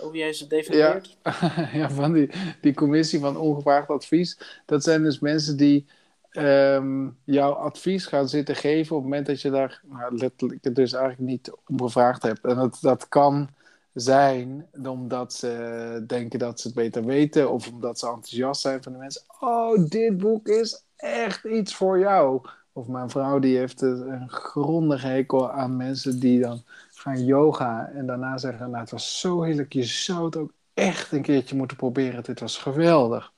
Hoe 0.00 0.10
jij 0.12 0.32
ze 0.32 0.46
definieert? 0.46 1.16
Ja, 1.22 1.68
ja 1.80 1.90
van 1.90 2.12
die, 2.12 2.30
die 2.60 2.74
commissie 2.74 3.20
van 3.20 3.36
ongevraagd 3.36 3.88
advies. 3.88 4.38
Dat 4.66 4.84
zijn 4.84 5.02
dus 5.02 5.18
mensen 5.18 5.56
die 5.56 5.86
um, 6.32 7.18
jouw 7.24 7.52
advies 7.52 8.06
gaan 8.06 8.28
zitten 8.28 8.56
geven 8.56 8.96
op 8.96 9.02
het 9.02 9.10
moment 9.10 9.26
dat 9.26 9.40
je 9.40 9.50
daar 9.50 9.82
nou, 9.84 10.16
letterlijk 10.16 10.74
dus 10.74 10.92
eigenlijk 10.92 11.30
niet 11.30 11.52
om 11.66 11.82
gevraagd 11.82 12.22
hebt. 12.22 12.44
En 12.44 12.56
dat, 12.56 12.78
dat 12.80 13.08
kan 13.08 13.48
zijn 13.92 14.66
omdat 14.82 15.32
ze 15.32 16.04
denken 16.06 16.38
dat 16.38 16.60
ze 16.60 16.66
het 16.66 16.76
beter 16.76 17.04
weten 17.04 17.50
of 17.50 17.70
omdat 17.70 17.98
ze 17.98 18.06
enthousiast 18.06 18.60
zijn 18.60 18.82
van 18.82 18.92
de 18.92 18.98
mensen. 18.98 19.22
Oh, 19.40 19.86
dit 19.88 20.16
boek 20.16 20.48
is 20.48 20.84
echt 20.96 21.44
iets 21.44 21.74
voor 21.74 21.98
jou. 21.98 22.46
Of 22.72 22.86
mijn 22.86 23.10
vrouw 23.10 23.38
die 23.38 23.56
heeft 23.56 23.82
een 23.82 24.28
grondige 24.28 25.06
hekel 25.06 25.50
aan 25.50 25.76
mensen 25.76 26.20
die 26.20 26.40
dan 26.40 26.62
gaan 26.90 27.24
yoga 27.24 27.90
en 27.94 28.06
daarna 28.06 28.38
zeggen, 28.38 28.70
nou 28.70 28.80
het 28.82 28.90
was 28.90 29.20
zo 29.20 29.42
heerlijk, 29.42 29.72
je 29.72 29.84
zou 29.84 30.24
het 30.24 30.36
ook 30.36 30.52
echt 30.74 31.12
een 31.12 31.22
keertje 31.22 31.56
moeten 31.56 31.76
proberen, 31.76 32.22
dit 32.22 32.40
was 32.40 32.58
geweldig. 32.58 33.31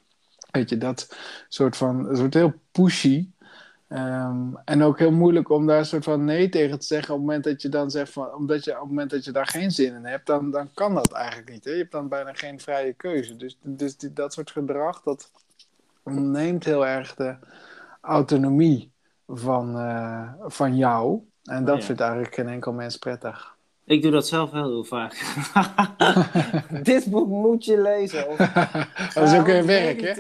Weet 0.55 0.69
je, 0.71 0.79
dat 0.79 1.17
soort 1.49 1.77
van, 1.77 2.09
het 2.09 2.19
wordt 2.19 2.35
heel 2.35 2.55
pushy. 2.71 3.29
Um, 3.89 4.57
en 4.65 4.83
ook 4.83 4.99
heel 4.99 5.13
moeilijk 5.13 5.49
om 5.49 5.67
daar 5.67 5.79
een 5.79 5.85
soort 5.85 6.05
van 6.05 6.25
nee 6.25 6.49
tegen 6.49 6.79
te 6.79 6.87
zeggen 6.87 7.15
op 7.15 7.21
het 7.21 7.27
moment 7.27 7.45
dat 7.45 7.63
je 7.63 7.69
dan 7.69 7.91
zegt 7.91 8.13
van, 8.13 8.35
omdat 8.35 8.65
je 8.65 8.73
op 8.73 8.81
het 8.81 8.89
moment 8.89 9.11
dat 9.11 9.25
je 9.25 9.33
daar 9.33 9.47
geen 9.47 9.71
zin 9.71 9.95
in 9.95 10.05
hebt, 10.05 10.27
dan, 10.27 10.51
dan 10.51 10.71
kan 10.75 10.95
dat 10.95 11.13
eigenlijk 11.13 11.51
niet. 11.51 11.65
Hè? 11.65 11.71
Je 11.71 11.79
hebt 11.79 11.93
dan 11.93 12.09
bijna 12.09 12.33
geen 12.33 12.61
vrije 12.61 12.93
keuze. 12.93 13.37
Dus, 13.37 13.59
dus 13.63 13.97
die, 13.97 14.13
dat 14.13 14.33
soort 14.33 14.51
gedrag, 14.51 15.03
dat 15.03 15.31
neemt 16.05 16.65
heel 16.65 16.87
erg 16.87 17.15
de 17.15 17.37
autonomie 18.01 18.93
van, 19.27 19.77
uh, 19.77 20.33
van 20.39 20.77
jou. 20.77 21.21
En 21.45 21.65
dat 21.65 21.79
oh 21.79 21.85
vindt 21.85 22.01
eigenlijk 22.01 22.35
geen 22.35 22.49
enkel 22.49 22.73
mens 22.73 22.97
prettig. 22.97 23.54
Ik 23.87 24.03
doe 24.03 24.11
dat 24.11 24.27
zelf 24.27 24.51
heel, 24.51 24.71
heel 24.71 24.85
vaak. 24.85 25.13
Dit 26.83 27.07
boek 27.07 27.29
moet 27.29 27.65
je 27.65 27.81
lezen. 27.81 28.29
Of, 28.29 28.37
dat 29.15 29.29
is 29.29 29.39
ook 29.39 29.49
een 29.49 29.67
werk, 29.67 30.01
hè? 30.01 30.13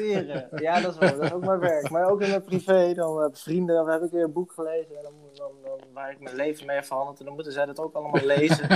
Ja, 0.56 0.80
dat 0.80 0.92
is, 0.92 0.99
wel, 0.99 1.16
dat 1.16 1.23
is 1.23 1.33
ook 1.33 1.44
mijn 1.44 1.59
werk. 1.59 1.90
Maar 1.90 2.11
ook 2.11 2.21
in 2.21 2.28
mijn 2.28 2.44
privé, 2.44 2.94
dan 2.94 3.23
heb 3.23 3.37
vrienden, 3.37 3.75
dan 3.75 3.88
heb 3.88 4.02
ik 4.02 4.11
weer 4.11 4.25
een 4.25 4.33
boek 4.33 4.52
gelezen. 4.52 4.97
En 4.97 5.02
dan, 5.02 5.12
dan, 5.35 5.50
dan, 5.62 5.63
waar 5.93 6.11
ik 6.11 6.21
mijn 6.21 6.37
leven 6.37 6.66
mee 6.66 6.83
verhandeld. 6.83 7.19
En 7.19 7.25
dan 7.25 7.35
moeten 7.35 7.52
zij 7.52 7.66
dat 7.66 7.78
ook 7.78 7.95
allemaal 7.95 8.26
lezen. 8.37 8.69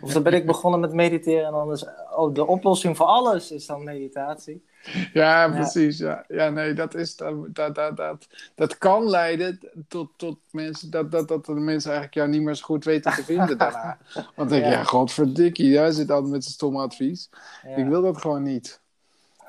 of 0.00 0.12
dan 0.12 0.22
ben 0.22 0.32
ik 0.32 0.46
begonnen 0.46 0.80
met 0.80 0.92
mediteren. 0.92 1.46
En 1.46 1.52
dan 1.52 1.72
is 1.72 1.86
oh, 2.16 2.34
de 2.34 2.46
oplossing 2.46 2.96
voor 2.96 3.06
alles 3.06 3.50
is 3.50 3.66
dan 3.66 3.84
meditatie. 3.84 4.64
Ja, 5.12 5.48
precies. 5.48 5.98
Ja. 5.98 6.24
ja, 6.28 6.50
nee, 6.50 6.72
dat, 6.72 6.94
is, 6.94 7.16
dat, 7.16 7.54
dat, 7.54 7.74
dat, 7.74 7.96
dat, 7.96 8.26
dat 8.54 8.78
kan 8.78 9.08
leiden 9.08 9.58
tot, 9.88 10.10
tot 10.16 10.38
mensen, 10.50 10.90
dat, 10.90 11.10
dat, 11.10 11.28
dat 11.28 11.44
de 11.44 11.52
mensen 11.52 11.90
eigenlijk 11.90 12.14
jou 12.14 12.28
niet 12.28 12.42
meer 12.42 12.54
zo 12.54 12.64
goed 12.64 12.84
weten 12.84 13.12
te 13.12 13.24
vinden 13.24 13.58
daarna. 13.58 13.98
Want 14.34 14.50
denk 14.50 14.64
je, 14.64 14.70
ja, 14.70 14.82
godverdikkie, 14.84 15.68
jij 15.68 15.90
zit 15.90 16.10
altijd 16.10 16.32
met 16.32 16.42
zijn 16.42 16.54
stomme 16.54 16.82
advies. 16.82 17.30
Ik 17.76 17.86
wil 17.86 18.02
dat 18.02 18.20
gewoon 18.20 18.42
niet. 18.42 18.80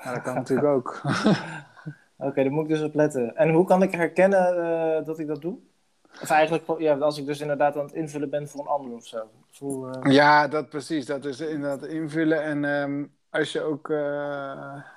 Ja, 0.04 0.13
dat 0.13 0.22
kan 0.22 0.36
natuurlijk 0.36 0.68
ook. 0.68 1.01
Oké, 2.18 2.30
okay, 2.30 2.44
daar 2.44 2.54
moet 2.54 2.63
ik 2.63 2.70
dus 2.70 2.82
op 2.82 2.96
letten. 2.96 3.36
En 3.36 3.50
hoe 3.50 3.66
kan 3.66 3.84
ik 3.84 3.92
herkennen 3.92 4.58
uh, 4.58 5.06
dat 5.06 5.20
ik 5.20 5.27
dat 5.27 5.42
doe? 5.42 5.58
Of 6.22 6.30
eigenlijk, 6.30 6.80
ja, 6.80 6.96
als 6.96 7.18
ik 7.18 7.26
dus 7.26 7.42
inderdaad 7.42 7.78
aan 7.78 7.86
het 7.86 7.94
invullen 7.94 8.30
ben 8.30 8.48
voor 8.48 8.62
een 8.62 8.68
ander 8.68 8.96
of 8.96 9.06
zo. 9.06 9.30
Uh... 9.64 10.14
Ja, 10.14 10.48
dat 10.48 10.70
precies. 10.70 11.06
Dat 11.06 11.26
is 11.26 11.40
inderdaad 11.40 11.86
invullen. 11.86 12.44
En 12.44 12.64
um, 12.64 13.12
als 13.30 13.52
je 13.52 13.62
ook, 13.62 13.90
uh, 13.90 13.98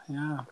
ja, 0.06 0.46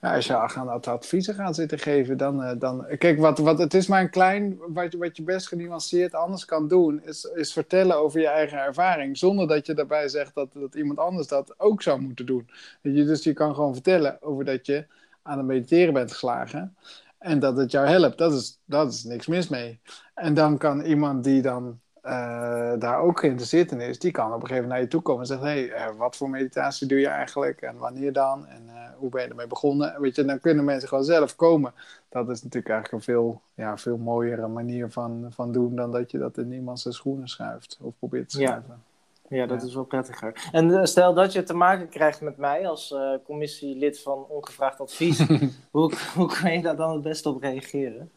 ja, 0.00 0.14
als 0.14 0.26
je 0.26 0.36
aan 0.36 0.82
adviezen 0.82 1.34
gaat 1.34 1.54
zitten 1.54 1.78
geven, 1.78 2.16
dan, 2.16 2.42
uh, 2.42 2.50
dan 2.58 2.86
kijk, 2.98 3.18
wat, 3.18 3.38
wat, 3.38 3.58
het 3.58 3.74
is 3.74 3.86
maar 3.86 4.00
een 4.00 4.10
klein, 4.10 4.58
wat, 4.68 4.92
wat 4.92 5.16
je 5.16 5.22
best 5.22 5.48
genuanceerd 5.48 6.14
anders 6.14 6.44
kan 6.44 6.68
doen, 6.68 7.02
is, 7.04 7.24
is 7.24 7.52
vertellen 7.52 7.96
over 7.96 8.20
je 8.20 8.28
eigen 8.28 8.58
ervaring, 8.58 9.16
zonder 9.16 9.48
dat 9.48 9.66
je 9.66 9.74
daarbij 9.74 10.08
zegt 10.08 10.34
dat, 10.34 10.48
dat 10.52 10.74
iemand 10.74 10.98
anders 10.98 11.26
dat 11.26 11.54
ook 11.56 11.82
zou 11.82 12.00
moeten 12.00 12.26
doen. 12.26 12.48
Je, 12.80 13.04
dus 13.04 13.24
je 13.24 13.32
kan 13.32 13.54
gewoon 13.54 13.74
vertellen 13.74 14.22
over 14.22 14.44
dat 14.44 14.66
je 14.66 14.86
aan 15.22 15.38
het 15.38 15.46
mediteren 15.46 15.94
bent 15.94 16.10
geslagen 16.10 16.76
en 17.18 17.38
dat 17.38 17.56
het 17.56 17.70
jou 17.70 17.86
helpt. 17.86 18.18
Dat 18.18 18.32
is, 18.32 18.60
dat 18.64 18.92
is 18.92 19.04
niks 19.04 19.26
mis 19.26 19.48
mee. 19.48 19.80
En 20.14 20.34
dan 20.34 20.58
kan 20.58 20.80
iemand 20.80 21.24
die 21.24 21.42
dan 21.42 21.80
eh, 22.02 22.72
daar 22.78 22.98
ook 22.98 23.20
geïnteresseerd 23.20 23.72
in 23.72 23.80
is, 23.80 23.98
die 23.98 24.10
kan 24.10 24.26
op 24.26 24.32
een 24.32 24.40
gegeven 24.40 24.62
moment 24.62 24.72
naar 24.72 24.80
je 24.80 24.88
toe 24.88 25.02
komen 25.02 25.20
en 25.20 25.26
zeggen: 25.26 25.48
hé, 25.48 25.66
hey, 25.66 25.94
wat 25.94 26.16
voor 26.16 26.30
meditatie 26.30 26.86
doe 26.86 26.98
je 26.98 27.08
eigenlijk 27.08 27.60
en 27.60 27.76
wanneer 27.76 28.12
dan 28.12 28.46
en 28.46 28.68
hoe 28.98 29.10
ben 29.10 29.22
je 29.22 29.28
ermee 29.28 29.46
begonnen? 29.46 30.00
Weet 30.00 30.16
je, 30.16 30.24
dan 30.24 30.40
kunnen 30.40 30.64
mensen 30.64 30.88
gewoon 30.88 31.04
zelf 31.04 31.36
komen. 31.36 31.72
Dat 32.08 32.28
is 32.28 32.42
natuurlijk 32.42 32.72
eigenlijk 32.72 32.92
een 32.92 33.14
veel, 33.14 33.40
ja, 33.54 33.78
veel 33.78 33.96
mooiere 33.96 34.48
manier 34.48 34.90
van, 34.90 35.26
van 35.30 35.52
doen 35.52 35.76
dan 35.76 35.92
dat 35.92 36.10
je 36.10 36.18
dat 36.18 36.38
in 36.38 36.52
iemand 36.52 36.80
zijn 36.80 36.94
schoenen 36.94 37.28
schuift 37.28 37.78
of 37.80 37.94
probeert 37.98 38.28
te 38.28 38.36
schuiven. 38.36 38.64
Ja, 38.68 38.87
dat 39.28 39.62
is 39.62 39.74
wel 39.74 39.84
prettiger. 39.84 40.48
En 40.52 40.68
uh, 40.68 40.84
stel 40.84 41.14
dat 41.14 41.32
je 41.32 41.42
te 41.42 41.54
maken 41.54 41.88
krijgt 41.88 42.20
met 42.20 42.36
mij 42.36 42.68
als 42.68 42.90
uh, 42.90 43.10
commissielid 43.24 44.00
van 44.00 44.24
ongevraagd 44.28 44.80
advies. 44.80 45.26
hoe, 45.70 45.92
hoe 46.14 46.40
kan 46.40 46.52
je 46.52 46.62
daar 46.62 46.76
dan 46.76 46.92
het 46.92 47.02
beste 47.02 47.28
op 47.28 47.42
reageren? 47.42 48.10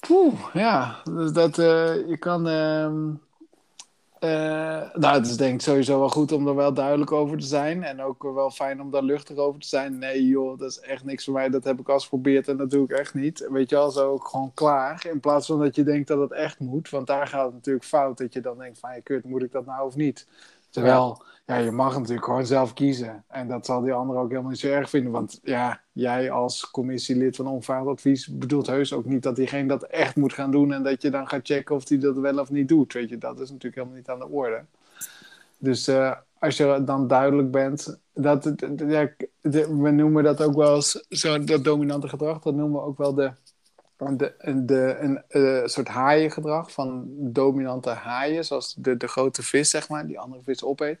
Poeh, 0.00 0.34
ja. 0.52 1.02
Dus 1.04 1.32
dat, 1.32 1.58
uh, 1.58 2.08
je 2.08 2.16
kan... 2.18 2.46
Ehm, 4.20 5.00
nou, 5.00 5.14
het 5.16 5.26
is 5.26 5.36
denk 5.36 5.54
ik 5.54 5.60
sowieso 5.60 5.98
wel 5.98 6.08
goed 6.08 6.32
om 6.32 6.48
er 6.48 6.54
wel 6.54 6.74
duidelijk 6.74 7.12
over 7.12 7.38
te 7.38 7.46
zijn. 7.46 7.82
En 7.82 8.02
ook 8.02 8.22
wel 8.22 8.50
fijn 8.50 8.80
om 8.80 8.90
daar 8.90 9.02
luchtig 9.02 9.36
over 9.36 9.60
te 9.60 9.68
zijn. 9.68 9.98
Nee 9.98 10.26
joh, 10.26 10.58
dat 10.58 10.70
is 10.70 10.80
echt 10.80 11.04
niks 11.04 11.24
voor 11.24 11.34
mij. 11.34 11.48
Dat 11.48 11.64
heb 11.64 11.80
ik 11.80 11.88
al 11.88 11.94
eens 11.94 12.02
geprobeerd 12.02 12.48
en 12.48 12.56
dat 12.56 12.70
doe 12.70 12.84
ik 12.84 12.90
echt 12.90 13.14
niet. 13.14 13.46
Weet 13.50 13.70
je 13.70 13.76
wel, 13.76 13.90
zo 13.90 14.18
gewoon 14.18 14.54
klaar. 14.54 15.06
In 15.10 15.20
plaats 15.20 15.46
van 15.46 15.60
dat 15.60 15.74
je 15.74 15.82
denkt 15.82 16.08
dat 16.08 16.20
het 16.20 16.32
echt 16.32 16.58
moet. 16.58 16.90
Want 16.90 17.06
daar 17.06 17.26
gaat 17.26 17.44
het 17.44 17.54
natuurlijk 17.54 17.84
fout. 17.84 18.18
Dat 18.18 18.32
je 18.32 18.40
dan 18.40 18.58
denkt 18.58 18.78
van, 18.78 18.94
ja, 18.94 19.00
kut, 19.00 19.24
moet 19.24 19.42
ik 19.42 19.52
dat 19.52 19.66
nou 19.66 19.86
of 19.86 19.96
niet? 19.96 20.26
Terwijl, 20.70 21.22
je 21.46 21.70
mag 21.70 21.98
natuurlijk 21.98 22.24
gewoon 22.24 22.46
zelf 22.46 22.72
kiezen. 22.72 23.24
En 23.28 23.48
dat 23.48 23.66
zal 23.66 23.80
die 23.80 23.92
ander 23.92 24.16
ook 24.16 24.28
helemaal 24.28 24.50
niet 24.50 24.60
zo 24.60 24.68
erg 24.68 24.90
vinden. 24.90 25.12
Want 25.12 25.40
ja, 25.42 25.80
jij 25.92 26.30
als 26.30 26.70
commissielid 26.70 27.36
van 27.36 27.46
onvaard 27.46 27.86
advies 27.86 28.26
bedoelt 28.26 28.66
heus 28.66 28.92
ook 28.92 29.04
niet 29.04 29.22
dat 29.22 29.36
diegene 29.36 29.68
dat 29.68 29.82
echt 29.82 30.16
moet 30.16 30.32
gaan 30.32 30.50
doen. 30.50 30.72
En 30.72 30.82
dat 30.82 31.02
je 31.02 31.10
dan 31.10 31.28
gaat 31.28 31.46
checken 31.46 31.74
of 31.74 31.88
hij 31.88 31.98
dat 31.98 32.16
wel 32.16 32.38
of 32.38 32.50
niet 32.50 32.68
doet. 32.68 32.92
Weet 32.92 33.08
je, 33.08 33.18
dat 33.18 33.40
is 33.40 33.48
natuurlijk 33.50 33.74
helemaal 33.74 33.96
niet 33.96 34.08
aan 34.08 34.18
de 34.18 34.28
orde. 34.28 34.64
Dus 35.58 35.88
uh, 35.88 36.12
als 36.38 36.56
je 36.56 36.82
dan 36.84 37.06
duidelijk 37.06 37.50
bent, 37.50 38.00
dat, 38.14 38.54
ja, 38.76 39.10
we 39.40 39.90
noemen 39.90 40.24
dat 40.24 40.42
ook 40.42 40.54
wel 40.54 40.74
eens, 40.74 41.04
zo, 41.08 41.44
dat 41.44 41.64
dominante 41.64 42.08
gedrag, 42.08 42.38
dat 42.38 42.54
noemen 42.54 42.80
we 42.80 42.86
ook 42.86 42.98
wel 42.98 43.14
de 43.14 43.32
de, 44.00 44.96
een 45.00 45.22
uh, 45.28 45.66
soort 45.66 45.88
haaiengedrag 45.88 46.72
van 46.72 47.04
dominante 47.16 47.90
haaien, 47.90 48.44
zoals 48.44 48.74
de, 48.78 48.96
de 48.96 49.08
grote 49.08 49.42
vis, 49.42 49.70
zeg 49.70 49.88
maar, 49.88 50.06
die 50.06 50.18
andere 50.18 50.42
vis 50.42 50.64
opeet. 50.64 50.98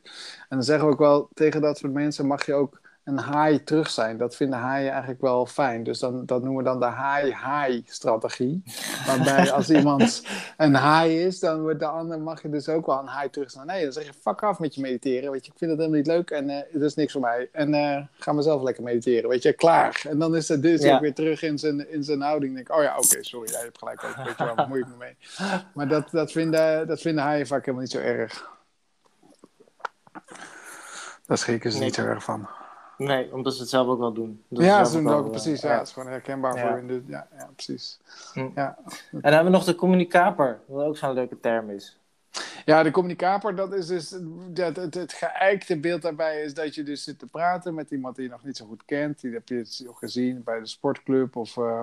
En 0.48 0.56
dan 0.56 0.62
zeggen 0.62 0.86
we 0.86 0.92
ook 0.92 0.98
wel 0.98 1.28
tegen 1.34 1.60
dat 1.60 1.78
soort 1.78 1.92
mensen: 1.92 2.26
mag 2.26 2.46
je 2.46 2.54
ook 2.54 2.80
een 3.10 3.18
haai 3.18 3.64
terug 3.64 3.90
zijn. 3.90 4.16
Dat 4.16 4.36
vinden 4.36 4.58
haaien 4.58 4.90
eigenlijk 4.90 5.20
wel 5.20 5.46
fijn. 5.46 5.82
Dus 5.82 5.98
dan, 5.98 6.26
dat 6.26 6.42
noemen 6.42 6.64
we 6.64 6.70
dan 6.70 6.80
de 6.80 6.86
haai-haai-strategie. 6.86 8.62
Waarbij 9.06 9.52
als 9.52 9.70
iemand 9.80 10.22
een 10.56 10.74
haai 10.74 11.24
is, 11.24 11.38
dan 11.38 11.60
wordt 11.60 11.78
de 11.78 11.86
ander, 11.86 12.20
mag 12.20 12.42
je 12.42 12.48
dus 12.48 12.68
ook 12.68 12.86
wel 12.86 12.98
een 12.98 13.06
haai 13.06 13.30
terug 13.30 13.50
zijn. 13.50 13.66
Nee, 13.66 13.82
dan 13.82 13.92
zeg 13.92 14.04
je 14.04 14.12
fuck 14.20 14.42
af 14.42 14.58
met 14.58 14.74
je 14.74 14.80
mediteren. 14.80 15.30
Weet 15.30 15.44
je, 15.46 15.52
ik 15.52 15.58
vind 15.58 15.70
het 15.70 15.80
helemaal 15.80 16.00
niet 16.00 16.08
leuk 16.08 16.30
en 16.30 16.50
uh, 16.50 16.56
dat 16.72 16.82
is 16.82 16.94
niks 16.94 17.12
voor 17.12 17.20
mij. 17.20 17.48
En 17.52 17.74
uh, 17.74 17.96
ga 18.18 18.32
mezelf 18.32 18.62
lekker 18.62 18.82
mediteren. 18.82 19.30
Weet 19.30 19.42
je, 19.42 19.52
klaar. 19.52 20.02
En 20.08 20.18
dan 20.18 20.36
is 20.36 20.48
het 20.48 20.62
dus 20.62 20.84
ook 20.84 21.00
weer 21.00 21.14
terug 21.14 21.42
in 21.42 21.58
zijn, 21.58 21.90
in 21.90 22.04
zijn 22.04 22.20
houding. 22.20 22.54
Denk 22.54 22.72
oh 22.72 22.82
ja, 22.82 22.96
oké, 22.96 23.24
sorry, 23.24 23.50
jij 23.50 23.60
hebt 23.60 23.78
gelijk 23.78 24.04
ook. 24.04 24.24
Weet 24.24 24.38
je 24.38 24.44
wel, 24.44 24.54
bemoei 24.54 24.80
ik 24.80 24.86
me 24.86 24.96
mee. 24.98 25.16
Maar 25.74 25.88
dat, 25.88 26.10
dat, 26.10 26.32
vinden, 26.32 26.86
dat 26.86 27.00
vinden 27.00 27.24
haaien 27.24 27.46
vaak 27.46 27.60
helemaal 27.64 27.82
niet 27.82 27.92
zo 27.92 27.98
erg. 27.98 28.58
Daar 31.26 31.38
schrikken 31.38 31.70
ze 31.70 31.76
nee. 31.76 31.86
niet 31.86 31.94
zo 31.94 32.04
erg 32.04 32.24
van. 32.24 32.48
Nee, 33.06 33.32
omdat 33.34 33.54
ze 33.54 33.60
het 33.60 33.70
zelf 33.70 33.86
ook 33.86 33.98
wel 33.98 34.12
doen. 34.12 34.42
Dat 34.48 34.64
ja, 34.64 34.84
ze 34.84 34.96
doen 34.96 35.06
het 35.06 35.14
ook, 35.14 35.30
precies. 35.30 35.60
Ja, 35.60 35.78
het 35.78 35.86
is 35.86 35.92
gewoon 35.92 36.08
herkenbaar 36.08 36.56
ja. 36.56 36.68
voor 36.68 36.78
in 36.78 36.86
de... 36.86 37.02
Ja, 37.06 37.28
ja 37.36 37.50
precies. 37.54 38.00
Hm. 38.32 38.48
Ja. 38.54 38.78
En 38.84 39.20
dan 39.20 39.32
hebben 39.32 39.44
we 39.44 39.58
nog 39.58 39.64
de 39.64 39.74
communicaper, 39.74 40.60
wat 40.66 40.84
ook 40.84 40.96
zo'n 40.96 41.12
leuke 41.12 41.40
term 41.40 41.70
is. 41.70 41.98
Ja, 42.64 42.82
de 42.82 42.90
communicaper, 42.90 43.56
dat 43.56 43.72
is 43.72 43.86
dus... 43.86 44.16
Dat, 44.48 44.76
het, 44.76 44.94
het 44.94 45.12
geëikte 45.12 45.80
beeld 45.80 46.02
daarbij 46.02 46.42
is 46.42 46.54
dat 46.54 46.74
je 46.74 46.82
dus 46.82 47.04
zit 47.04 47.18
te 47.18 47.26
praten 47.26 47.74
met 47.74 47.90
iemand 47.90 48.16
die 48.16 48.24
je 48.24 48.30
nog 48.30 48.44
niet 48.44 48.56
zo 48.56 48.66
goed 48.66 48.84
kent. 48.84 49.20
Die 49.20 49.32
heb 49.32 49.48
je 49.48 49.86
gezien 49.94 50.42
bij 50.44 50.60
de 50.60 50.66
sportclub 50.66 51.36
of... 51.36 51.56
Uh, 51.56 51.82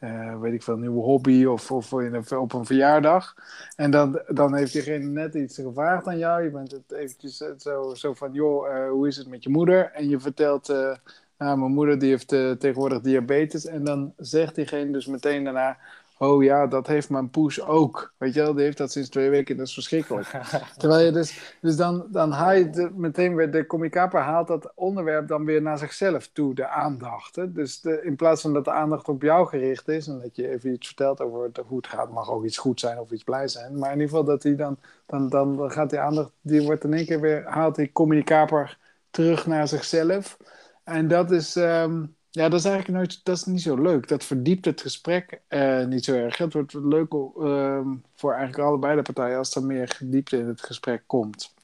uh, 0.00 0.40
weet 0.40 0.52
ik 0.52 0.62
veel, 0.62 0.74
een 0.74 0.80
nieuwe 0.80 1.02
hobby 1.02 1.44
of, 1.44 1.70
of 1.70 1.92
in 1.92 2.36
op 2.38 2.52
een 2.52 2.66
verjaardag. 2.66 3.34
En 3.76 3.90
dan, 3.90 4.20
dan 4.28 4.54
heeft 4.54 4.72
diegene 4.72 5.04
net 5.04 5.34
iets 5.34 5.58
gevraagd 5.58 6.06
aan 6.06 6.18
jou. 6.18 6.42
Je 6.42 6.50
bent 6.50 6.70
het 6.70 6.92
eventjes 6.92 7.40
eh, 7.40 7.48
zo, 7.58 7.94
zo 7.94 8.14
van, 8.14 8.32
joh, 8.32 8.68
uh, 8.68 8.90
hoe 8.90 9.06
is 9.06 9.16
het 9.16 9.28
met 9.28 9.42
je 9.42 9.50
moeder? 9.50 9.90
En 9.92 10.08
je 10.08 10.20
vertelt, 10.20 10.70
uh, 10.70 10.94
nou, 11.38 11.58
mijn 11.58 11.72
moeder 11.72 11.98
die 11.98 12.10
heeft 12.10 12.28
tegenwoordig 12.28 13.00
diabetes. 13.00 13.66
En 13.66 13.84
dan 13.84 14.12
zegt 14.16 14.54
diegene 14.54 14.92
dus 14.92 15.06
meteen 15.06 15.44
daarna, 15.44 15.78
oh 16.18 16.42
ja, 16.42 16.66
dat 16.66 16.86
heeft 16.86 17.10
mijn 17.10 17.30
poes 17.30 17.62
ook. 17.62 18.14
Weet 18.18 18.34
je 18.34 18.40
wel, 18.40 18.54
die 18.54 18.64
heeft 18.64 18.78
dat 18.78 18.92
sinds 18.92 19.08
twee 19.08 19.30
weken, 19.30 19.56
dat 19.56 19.66
is 19.66 19.74
verschrikkelijk. 19.74 20.28
Terwijl 20.78 21.04
je 21.04 21.12
dus, 21.12 21.56
dus 21.60 21.76
dan, 21.76 22.06
dan 22.10 22.30
haal 22.30 22.52
je 22.52 22.90
meteen 22.94 23.34
weer, 23.34 23.50
de 23.50 23.66
communicaper 23.66 24.20
haalt 24.20 24.48
dat 24.48 24.72
onderwerp 24.74 25.28
dan 25.28 25.44
weer 25.44 25.62
naar 25.62 25.78
zichzelf 25.78 26.28
toe, 26.32 26.54
de 26.54 26.68
aandacht. 26.68 27.36
Hè? 27.36 27.52
Dus 27.52 27.80
de, 27.80 28.02
in 28.02 28.16
plaats 28.16 28.42
van 28.42 28.52
dat 28.52 28.64
de 28.64 28.72
aandacht 28.72 29.08
op 29.08 29.22
jou 29.22 29.46
gericht 29.48 29.88
is 29.88 30.06
en 30.06 30.18
dat 30.20 30.36
je 30.36 30.48
even 30.48 30.72
iets 30.72 30.86
vertelt 30.86 31.20
over 31.20 31.50
hoe 31.66 31.76
het 31.76 31.86
gaat, 31.86 32.10
mag 32.10 32.30
ook 32.30 32.44
iets 32.44 32.58
goed 32.58 32.80
zijn 32.80 32.98
of 32.98 33.10
iets 33.10 33.24
blij 33.24 33.48
zijn. 33.48 33.78
Maar 33.78 33.92
in 33.92 34.00
ieder 34.00 34.08
geval 34.08 34.24
dat 34.24 34.42
hij 34.42 34.56
dan, 34.56 34.78
dan, 35.06 35.28
dan 35.28 35.70
gaat 35.70 35.90
die 35.90 35.98
aandacht, 35.98 36.32
die 36.40 36.62
wordt 36.62 36.84
in 36.84 36.94
één 36.94 37.06
keer 37.06 37.20
weer, 37.20 37.44
haalt 37.44 37.74
die 37.74 37.92
communicaper 37.92 38.78
terug 39.10 39.46
naar 39.46 39.68
zichzelf. 39.68 40.36
En 40.84 41.08
dat 41.08 41.30
is, 41.30 41.56
um, 41.56 42.15
ja, 42.36 42.48
dat 42.48 42.58
is 42.58 42.64
eigenlijk 42.64 42.98
nooit, 42.98 43.20
dat 43.24 43.36
is 43.36 43.44
niet 43.44 43.62
zo 43.62 43.76
leuk. 43.76 44.08
Dat 44.08 44.24
verdiept 44.24 44.64
het 44.64 44.80
gesprek 44.80 45.40
uh, 45.48 45.84
niet 45.84 46.04
zo 46.04 46.14
erg. 46.14 46.38
Het 46.38 46.52
wordt 46.52 46.74
leuk 46.74 47.12
uh, 47.12 47.80
voor 48.14 48.32
eigenlijk 48.32 48.68
allebei 48.68 48.96
de 48.96 49.02
partijen 49.02 49.38
als 49.38 49.54
er 49.54 49.64
meer 49.64 49.98
diepte 50.02 50.38
in 50.38 50.46
het 50.46 50.62
gesprek 50.62 51.02
komt. 51.06 51.54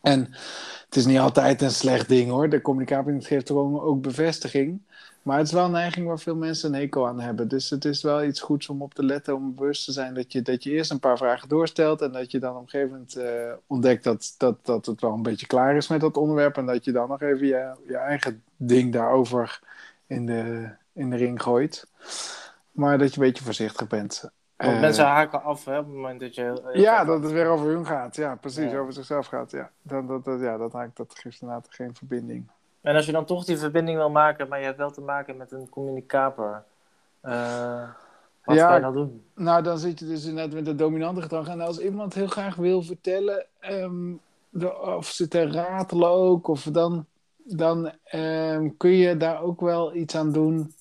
En 0.00 0.20
het 0.84 0.96
is 0.96 1.06
niet 1.06 1.18
altijd 1.18 1.62
een 1.62 1.70
slecht 1.70 2.08
ding 2.08 2.30
hoor. 2.30 2.48
De 2.48 2.60
communicatie 2.60 3.20
geeft 3.20 3.46
gewoon 3.46 3.80
ook 3.80 4.02
bevestiging. 4.02 4.80
Maar 5.22 5.38
het 5.38 5.46
is 5.46 5.52
wel 5.52 5.64
een 5.64 5.70
neiging 5.70 6.06
waar 6.06 6.18
veel 6.18 6.36
mensen 6.36 6.74
een 6.74 6.80
hekel 6.80 7.06
aan 7.06 7.20
hebben. 7.20 7.48
Dus 7.48 7.70
het 7.70 7.84
is 7.84 8.02
wel 8.02 8.24
iets 8.24 8.40
goeds 8.40 8.68
om 8.68 8.82
op 8.82 8.94
te 8.94 9.04
letten, 9.04 9.34
om 9.34 9.54
bewust 9.54 9.84
te 9.84 9.92
zijn 9.92 10.14
dat 10.14 10.32
je, 10.32 10.42
dat 10.42 10.62
je 10.62 10.70
eerst 10.70 10.90
een 10.90 11.00
paar 11.00 11.16
vragen 11.16 11.48
doorstelt. 11.48 12.02
En 12.02 12.12
dat 12.12 12.30
je 12.30 12.38
dan 12.38 12.56
op 12.56 12.62
een 12.62 12.68
gegeven 12.68 12.90
moment 12.90 13.16
uh, 13.16 13.52
ontdekt 13.66 14.04
dat, 14.04 14.34
dat, 14.38 14.66
dat 14.66 14.86
het 14.86 15.00
wel 15.00 15.12
een 15.12 15.22
beetje 15.22 15.46
klaar 15.46 15.76
is 15.76 15.88
met 15.88 16.00
dat 16.00 16.16
onderwerp. 16.16 16.56
En 16.56 16.66
dat 16.66 16.84
je 16.84 16.92
dan 16.92 17.08
nog 17.08 17.22
even 17.22 17.46
je, 17.46 17.72
je 17.86 17.96
eigen 17.96 18.42
ding 18.56 18.92
daarover 18.92 19.60
in 20.12 20.26
de, 20.26 20.70
in 20.92 21.10
de 21.10 21.16
ring 21.16 21.42
gooit. 21.42 21.86
Maar 22.70 22.98
dat 22.98 23.14
je 23.14 23.20
een 23.20 23.26
beetje 23.26 23.44
voorzichtig 23.44 23.88
bent. 23.88 24.30
Want 24.56 24.74
uh, 24.74 24.80
mensen 24.80 25.04
haken 25.04 25.42
af 25.42 25.64
hè, 25.64 25.78
op 25.78 25.84
het 25.84 25.94
moment 25.94 26.20
dat 26.20 26.34
je. 26.34 26.70
ja, 26.72 27.04
dat 27.04 27.22
het 27.22 27.32
weer 27.32 27.46
over 27.46 27.66
hun 27.66 27.86
gaat. 27.86 28.16
Ja, 28.16 28.34
precies. 28.34 28.70
Ja. 28.70 28.78
Over 28.78 28.92
zichzelf 28.92 29.26
gaat. 29.26 29.50
Ja, 29.50 29.70
dat, 29.82 30.08
dat, 30.08 30.24
dat, 30.24 30.40
ja, 30.40 30.56
dat, 30.56 30.72
haakt, 30.72 30.96
dat 30.96 31.14
geeft 31.18 31.40
inderdaad 31.40 31.66
geen 31.70 31.94
verbinding. 31.94 32.50
En 32.80 32.94
als 32.96 33.06
je 33.06 33.12
dan 33.12 33.24
toch 33.24 33.44
die 33.44 33.58
verbinding 33.58 33.98
wil 33.98 34.10
maken, 34.10 34.48
maar 34.48 34.58
je 34.58 34.64
hebt 34.64 34.78
wel 34.78 34.90
te 34.90 35.00
maken 35.00 35.36
met 35.36 35.52
een 35.52 35.68
communicator. 35.68 36.64
Uh, 37.22 37.88
wat 38.44 38.56
ja, 38.56 38.66
kan 38.66 38.76
je 38.76 38.82
dan 38.82 38.92
doen? 38.92 39.24
Nou, 39.34 39.62
dan 39.62 39.78
zit 39.78 39.98
je 39.98 40.06
dus 40.06 40.24
inderdaad 40.24 40.54
met 40.54 40.66
het 40.66 40.78
dominante 40.78 41.22
gedrag. 41.22 41.48
En 41.48 41.60
als 41.60 41.78
iemand 41.78 42.14
heel 42.14 42.26
graag 42.26 42.54
wil 42.54 42.82
vertellen, 42.82 43.46
um, 43.70 44.20
de, 44.48 44.80
of 44.80 45.06
ze 45.06 45.28
te 45.28 45.50
ratelen 45.50 46.08
ook, 46.08 46.48
of 46.48 46.62
dan 46.62 47.06
dan 47.44 47.92
ehm, 48.04 48.68
kun 48.76 48.90
je 48.90 49.16
daar 49.16 49.42
ook 49.42 49.60
wel 49.60 49.94
iets 49.94 50.16
aan 50.16 50.32
doen 50.32 50.74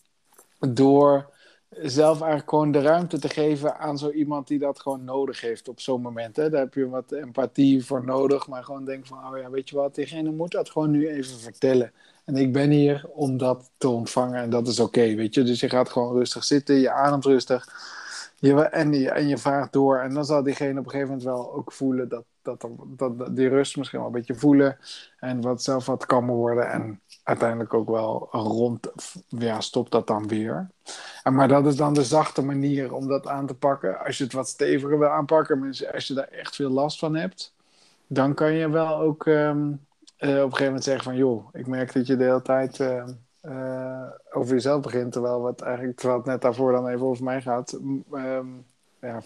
door 0.60 1.30
zelf 1.70 2.20
eigenlijk 2.20 2.50
gewoon 2.50 2.72
de 2.72 2.82
ruimte 2.82 3.20
te 3.20 3.30
geven 3.30 3.78
aan 3.78 3.98
zo 3.98 4.10
iemand 4.10 4.48
die 4.48 4.60
dat 4.60 4.80
gewoon 4.80 5.04
nodig 5.04 5.42
heeft 5.42 5.68
op 5.68 5.80
zo'n 5.80 6.02
moment. 6.02 6.36
Hè. 6.36 6.50
Daar 6.50 6.62
heb 6.62 6.74
je 6.74 6.90
wat 6.90 7.12
empathie 7.12 7.86
voor 7.86 8.06
nodig, 8.06 8.48
maar 8.48 8.64
gewoon 8.64 8.86
denk 8.86 9.08
van, 9.08 9.18
oh 9.18 9.38
ja, 9.38 9.50
weet 9.50 9.70
je 9.70 9.76
wat, 9.76 9.96
diegene 9.96 10.32
moet 10.32 10.52
dat 10.52 10.70
gewoon 10.70 10.92
nu 10.92 11.10
even 11.10 11.40
vertellen. 11.40 11.92
En 12.26 12.36
ik 12.36 12.54
ben 12.54 12.70
hier 12.70 13.06
om 13.14 13.38
dat 13.38 13.72
te 13.78 13.90
ontvangen 13.90 14.42
en 14.42 14.50
dat 14.50 14.68
is 14.68 14.80
oké, 14.80 15.16
weet 15.16 15.34
je. 15.34 15.44
Dus 15.44 15.60
je 15.60 15.70
gaat 15.70 15.90
gewoon 15.90 16.14
rustig 16.14 16.44
zitten, 16.44 16.76
je 16.76 16.92
ademt 16.92 17.26
rustig 17.26 17.68
je, 18.42 18.62
en, 18.62 18.94
je, 18.94 19.12
en 19.12 19.28
je 19.28 19.38
vraagt 19.38 19.74
door. 19.74 20.00
En 20.00 20.14
dan 20.14 20.26
zal 20.26 20.44
diegene 20.44 20.80
op 20.80 20.86
een 20.86 20.92
gegeven 20.92 21.08
moment 21.08 21.28
wel 21.28 21.54
ook 21.54 21.72
voelen 21.72 22.10
dat, 22.10 22.26
dat, 22.42 22.68
die 23.36 23.48
rust 23.48 23.78
misschien 23.78 24.00
wel 24.00 24.08
een 24.08 24.14
beetje 24.14 24.36
voelen. 24.36 24.78
En 25.20 25.42
wat 25.42 25.64
zelf 25.64 25.86
wat 25.86 26.06
kalmer 26.06 26.36
worden. 26.36 26.72
En 26.72 27.02
uiteindelijk 27.24 27.74
ook 27.74 27.90
wel 27.90 28.28
rond, 28.32 28.92
ja, 29.28 29.62
stopt 29.62 29.92
dat 29.92 30.08
dan 30.08 30.28
weer. 30.28 30.70
Maar 31.24 31.48
dat 31.48 31.66
is 31.66 31.76
dan 31.76 31.94
de 31.94 32.04
zachte 32.04 32.46
manier 32.46 32.94
om 32.94 33.08
dat 33.08 33.28
aan 33.28 33.46
te 33.46 33.56
pakken. 33.56 34.00
Als 34.06 34.18
je 34.18 34.24
het 34.24 34.34
wat 34.34 34.48
steviger 34.48 35.00
wil 35.00 35.10
aanpakken, 35.10 35.68
als 35.94 36.08
je 36.08 36.14
daar 36.14 36.28
echt 36.28 36.56
veel 36.56 36.70
last 36.70 37.00
van 37.00 37.16
hebt, 37.16 37.54
dan 38.08 38.34
kan 38.34 38.54
je 38.54 38.70
wel 38.70 39.00
ook 39.00 39.26
um, 39.26 39.70
uh, 39.70 40.30
op 40.30 40.36
een 40.36 40.42
gegeven 40.42 40.66
moment 40.66 40.84
zeggen 40.84 41.04
van, 41.04 41.16
joh, 41.16 41.50
ik 41.54 41.68
merk 41.68 41.94
dat 41.94 42.08
je 42.08 42.16
de 42.18 42.24
hele 42.24 42.42
tijd... 42.42 42.80
Uh, 42.80 43.04
uh, 43.46 44.10
over 44.32 44.54
jezelf 44.54 44.82
begint, 44.82 45.12
terwijl 45.12 45.46
het 45.46 45.62
eigenlijk 45.62 45.98
terwijl 45.98 46.20
het 46.20 46.28
net 46.28 46.42
daarvoor 46.42 46.72
dan 46.72 46.88
even 46.88 47.06
over 47.06 47.24
mij 47.24 47.42
gaat. 47.42 47.80
Um, 48.12 48.66
ja, 49.02 49.22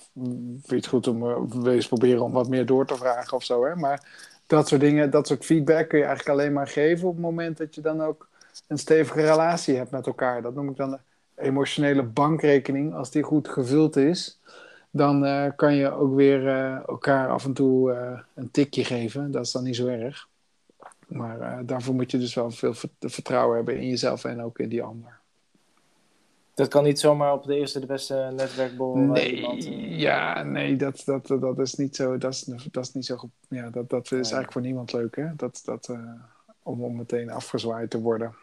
het 0.65 0.87
goed 0.87 1.07
om 1.07 1.23
uh, 1.23 1.37
wees 1.49 1.87
proberen 1.87 2.21
om 2.21 2.31
wat 2.31 2.49
meer 2.49 2.65
door 2.65 2.85
te 2.85 2.95
vragen 2.95 3.37
of 3.37 3.43
zo. 3.43 3.65
Hè? 3.65 3.75
Maar 3.75 4.07
dat 4.47 4.67
soort 4.67 4.81
dingen, 4.81 5.09
dat 5.09 5.27
soort 5.27 5.45
feedback 5.45 5.89
kun 5.89 5.99
je 5.99 6.05
eigenlijk 6.05 6.39
alleen 6.39 6.53
maar 6.53 6.67
geven 6.67 7.07
op 7.07 7.13
het 7.13 7.23
moment 7.23 7.57
dat 7.57 7.75
je 7.75 7.81
dan 7.81 8.01
ook 8.01 8.27
een 8.67 8.77
stevige 8.77 9.21
relatie 9.21 9.75
hebt 9.75 9.91
met 9.91 10.07
elkaar. 10.07 10.41
Dat 10.41 10.55
noem 10.55 10.69
ik 10.69 10.75
dan 10.75 10.91
de 10.91 10.99
emotionele 11.35 12.03
bankrekening. 12.03 12.93
Als 12.93 13.11
die 13.11 13.23
goed 13.23 13.47
gevuld 13.47 13.95
is, 13.95 14.39
dan 14.91 15.25
eh, 15.25 15.51
kan 15.55 15.75
je 15.75 15.91
ook 15.91 16.15
weer 16.15 16.47
eh, 16.47 16.87
elkaar 16.87 17.29
af 17.29 17.45
en 17.45 17.53
toe 17.53 17.93
eh, 17.93 18.19
een 18.33 18.51
tikje 18.51 18.83
geven. 18.83 19.31
Dat 19.31 19.45
is 19.45 19.51
dan 19.51 19.63
niet 19.63 19.75
zo 19.75 19.87
erg. 19.87 20.27
Maar 21.07 21.65
daarvoor 21.65 21.95
moet 21.95 22.11
je 22.11 22.17
dus 22.17 22.33
wel 22.33 22.51
veel 22.51 22.73
vertrouwen 22.99 23.55
hebben 23.55 23.77
in 23.77 23.87
jezelf 23.87 24.23
en 24.23 24.41
ook 24.41 24.59
in 24.59 24.69
die 24.69 24.83
ander. 24.83 25.19
Dat 26.55 26.67
kan 26.67 26.83
niet 26.83 26.99
zomaar 26.99 27.33
op 27.33 27.43
de 27.43 27.55
eerste 27.55 27.79
de 27.79 27.85
beste 27.85 28.31
netwerkbol. 28.35 28.95
Nee, 28.95 29.59
ja, 29.97 30.43
nee, 30.43 30.75
dat, 30.75 31.01
dat, 31.05 31.27
dat 31.27 31.59
is 31.59 31.75
niet 31.75 31.95
zo. 31.95 32.17
Dat 32.17 32.33
is, 32.33 32.41
dat 32.71 32.83
is 32.85 32.93
niet 32.93 33.05
zo. 33.05 33.29
Ja, 33.49 33.69
dat, 33.69 33.89
dat 33.89 34.05
is 34.05 34.11
eigenlijk 34.11 34.51
voor 34.51 34.61
niemand 34.61 34.93
leuk, 34.93 35.15
hè? 35.15 35.35
Dat, 35.35 35.61
dat, 35.65 35.89
om, 36.63 36.83
om 36.83 36.95
meteen 36.95 37.29
afgezwaaid 37.29 37.89
te 37.89 38.01
worden. 38.01 38.35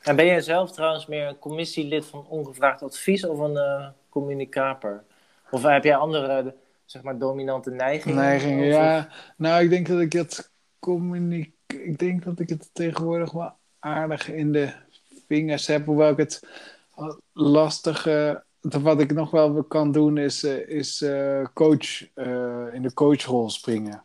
En 0.00 0.16
ben 0.16 0.26
jij 0.26 0.40
zelf 0.40 0.72
trouwens 0.72 1.06
meer 1.06 1.26
een 1.26 1.38
commissielid 1.38 2.06
van 2.06 2.26
ongevraagd 2.28 2.82
advies 2.82 3.26
of 3.26 3.38
een 3.38 3.54
uh, 3.54 3.86
communicator? 4.08 5.02
Of 5.50 5.62
heb 5.62 5.84
jij 5.84 5.96
andere, 5.96 6.54
zeg 6.84 7.02
maar, 7.02 7.18
dominante 7.18 7.70
neigingen? 7.70 8.16
Neigingen, 8.16 8.66
ja. 8.66 9.08
Nou, 9.36 9.62
ik 9.62 9.70
denk 9.70 9.88
dat 9.88 10.00
ik 10.00 10.12
het 10.12 10.50
communic... 10.78 11.50
Ik 11.66 11.98
denk 11.98 12.24
dat 12.24 12.38
ik 12.38 12.48
het 12.48 12.70
tegenwoordig 12.72 13.32
wel 13.32 13.52
aardig 13.78 14.28
in 14.28 14.52
de 14.52 14.72
vingers 15.26 15.66
heb. 15.66 15.86
Hoewel 15.86 16.10
ik 16.10 16.16
het 16.16 16.46
lastige... 17.32 18.42
Wat 18.60 19.00
ik 19.00 19.12
nog 19.12 19.30
wel 19.30 19.62
kan 19.62 19.92
doen 19.92 20.18
is, 20.18 20.44
eh, 20.44 20.68
is 20.68 21.02
uh, 21.02 21.46
coach, 21.54 22.00
in 22.72 22.82
de 22.82 22.90
coachrol 22.94 23.50
springen. 23.50 24.04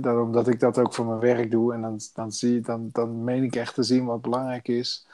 Dat, 0.00 0.16
omdat 0.16 0.48
ik 0.48 0.60
dat 0.60 0.78
ook 0.78 0.94
voor 0.94 1.06
mijn 1.06 1.18
werk 1.18 1.50
doe. 1.50 1.74
En 1.74 1.80
dan, 1.80 2.00
dan, 2.14 2.32
zie, 2.32 2.60
dan, 2.60 2.88
dan 2.92 3.24
meen 3.24 3.42
ik 3.42 3.56
echt 3.56 3.74
te 3.74 3.82
zien 3.82 4.04
wat 4.04 4.22
belangrijk 4.22 4.68
is. 4.68 5.06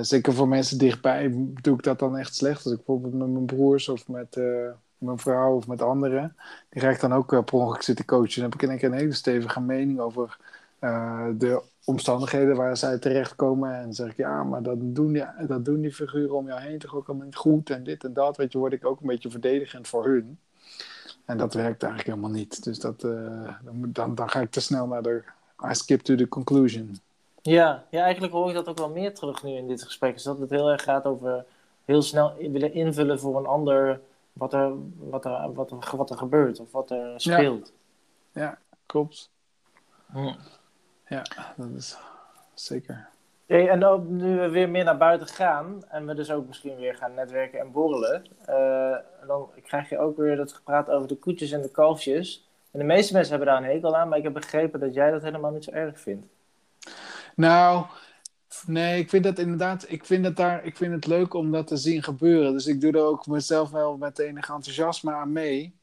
Zeker 0.00 0.32
voor 0.32 0.48
mensen 0.48 0.78
dichtbij 0.78 1.34
doe 1.60 1.74
ik 1.74 1.82
dat 1.82 1.98
dan 1.98 2.16
echt 2.16 2.34
slecht. 2.34 2.64
Als 2.64 2.72
ik 2.72 2.76
bijvoorbeeld 2.76 3.14
met 3.14 3.28
mijn 3.28 3.46
broers 3.46 3.88
of 3.88 4.08
met 4.08 4.36
mijn 4.98 5.18
vrouw 5.18 5.54
of 5.54 5.66
met 5.66 5.82
anderen. 5.82 6.36
Die 6.68 6.82
ga 6.82 6.90
ik 6.90 7.00
dan 7.00 7.12
ook 7.12 7.32
uh, 7.32 7.42
per 7.44 7.54
ongeluk 7.54 7.82
zitten 7.82 8.04
coachen. 8.04 8.40
Dan 8.40 8.50
heb 8.50 8.54
ik 8.54 8.62
in 8.62 8.68
één 8.68 8.78
keer 8.78 8.88
een 8.88 8.98
hele 8.98 9.12
stevige 9.12 9.60
mening 9.60 10.00
over 10.00 10.38
de 11.38 11.62
omstandigheden 11.84 12.56
waar 12.56 12.76
zij 12.76 12.98
terechtkomen. 12.98 13.74
En 13.74 13.82
dan 13.82 13.94
zeg 13.94 14.10
ik, 14.10 14.16
ja, 14.16 14.44
maar 14.44 14.62
dat 14.62 14.76
doen, 14.80 15.12
die, 15.12 15.24
dat 15.46 15.64
doen 15.64 15.80
die 15.80 15.94
figuren 15.94 16.36
om 16.36 16.46
jou 16.46 16.60
heen 16.60 16.78
toch 16.78 16.94
ook 16.94 17.08
allemaal 17.08 17.26
niet 17.26 17.36
goed. 17.36 17.70
En 17.70 17.82
dit 17.82 18.04
en 18.04 18.12
dat. 18.12 18.36
Weet 18.36 18.52
je, 18.52 18.58
word 18.58 18.72
ik 18.72 18.86
ook 18.86 19.00
een 19.00 19.06
beetje 19.06 19.30
verdedigend 19.30 19.88
voor 19.88 20.04
hun. 20.04 20.38
En 21.24 21.38
dat 21.38 21.54
werkt 21.54 21.82
eigenlijk 21.82 22.14
helemaal 22.14 22.38
niet. 22.38 22.64
Dus 22.64 22.78
dat, 22.78 23.02
uh, 23.02 23.48
dan, 23.86 24.14
dan 24.14 24.30
ga 24.30 24.40
ik 24.40 24.50
te 24.50 24.60
snel 24.60 24.86
naar 24.86 25.02
de. 25.02 25.22
I 25.70 25.74
skip 25.74 26.00
to 26.00 26.14
the 26.14 26.28
conclusion. 26.28 26.96
Ja, 27.42 27.84
ja, 27.90 28.02
eigenlijk 28.02 28.32
hoor 28.32 28.48
ik 28.48 28.54
dat 28.54 28.68
ook 28.68 28.78
wel 28.78 28.90
meer 28.90 29.14
terug 29.14 29.42
nu 29.42 29.50
in 29.50 29.68
dit 29.68 29.82
gesprek. 29.82 30.14
Is 30.14 30.22
dat 30.22 30.38
het 30.38 30.50
heel 30.50 30.70
erg 30.70 30.82
gaat 30.82 31.04
over 31.04 31.44
heel 31.84 32.02
snel 32.02 32.34
willen 32.36 32.72
invullen 32.72 33.20
voor 33.20 33.38
een 33.38 33.46
ander 33.46 34.00
wat 34.32 34.52
er, 34.52 34.72
wat 34.98 35.24
er, 35.24 35.52
wat 35.52 35.70
er, 35.70 35.96
wat 35.96 36.10
er 36.10 36.16
gebeurt 36.16 36.60
of 36.60 36.72
wat 36.72 36.90
er 36.90 37.20
speelt. 37.20 37.72
Ja, 38.32 38.42
ja 38.42 38.58
klopt. 38.86 39.30
Hm. 40.12 40.34
Ja, 41.10 41.22
dat 41.56 41.68
is 41.76 41.96
zeker. 42.54 43.08
Hey, 43.46 43.68
en 43.68 43.84
ook 43.84 44.08
nu 44.08 44.38
we 44.38 44.48
weer 44.48 44.68
meer 44.68 44.84
naar 44.84 44.96
buiten 44.96 45.26
gaan 45.26 45.84
en 45.88 46.06
we 46.06 46.14
dus 46.14 46.30
ook 46.30 46.46
misschien 46.46 46.76
weer 46.76 46.94
gaan 46.94 47.14
netwerken 47.14 47.60
en 47.60 47.72
borrelen, 47.72 48.26
uh, 48.48 49.26
dan 49.26 49.50
krijg 49.62 49.88
je 49.88 49.98
ook 49.98 50.16
weer 50.16 50.36
dat 50.36 50.52
gepraat 50.52 50.90
over 50.90 51.08
de 51.08 51.16
koetjes 51.16 51.50
en 51.50 51.62
de 51.62 51.70
kalfjes. 51.70 52.48
En 52.70 52.78
de 52.78 52.84
meeste 52.84 53.12
mensen 53.12 53.36
hebben 53.36 53.54
daar 53.54 53.62
een 53.62 53.70
hekel 53.70 53.96
aan, 53.96 54.08
maar 54.08 54.18
ik 54.18 54.24
heb 54.24 54.32
begrepen 54.32 54.80
dat 54.80 54.94
jij 54.94 55.10
dat 55.10 55.22
helemaal 55.22 55.50
niet 55.50 55.64
zo 55.64 55.70
erg 55.70 56.00
vindt. 56.00 56.26
Nou, 57.34 57.84
nee, 58.66 59.00
ik 59.00 59.10
vind 59.10 59.24
dat 59.24 59.38
inderdaad, 59.38 59.84
ik 59.88 60.04
vind, 60.04 60.24
het 60.24 60.36
daar, 60.36 60.64
ik 60.64 60.76
vind 60.76 60.92
het 60.94 61.06
leuk 61.06 61.34
om 61.34 61.52
dat 61.52 61.66
te 61.66 61.76
zien 61.76 62.02
gebeuren. 62.02 62.52
Dus 62.52 62.66
ik 62.66 62.80
doe 62.80 62.92
er 62.92 63.04
ook 63.04 63.26
mezelf 63.26 63.70
wel 63.70 63.96
met 63.96 64.18
enig 64.18 64.48
enthousiasme 64.48 65.12
aan 65.12 65.32
mee 65.32 65.79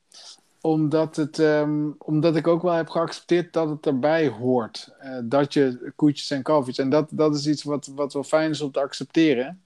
omdat, 0.67 1.15
het, 1.15 1.37
um, 1.37 1.95
omdat 1.97 2.35
ik 2.35 2.47
ook 2.47 2.61
wel 2.61 2.73
heb 2.73 2.89
geaccepteerd 2.89 3.53
dat 3.53 3.69
het 3.69 3.85
erbij 3.85 4.27
hoort. 4.27 4.89
Uh, 5.03 5.17
dat 5.23 5.53
je 5.53 5.91
koetjes 5.95 6.31
en 6.31 6.43
kalfjes. 6.43 6.77
En 6.77 6.89
dat, 6.89 7.09
dat 7.11 7.35
is 7.35 7.47
iets 7.47 7.63
wat, 7.63 7.85
wat 7.95 8.13
wel 8.13 8.23
fijn 8.23 8.49
is 8.49 8.61
om 8.61 8.71
te 8.71 8.79
accepteren. 8.79 9.61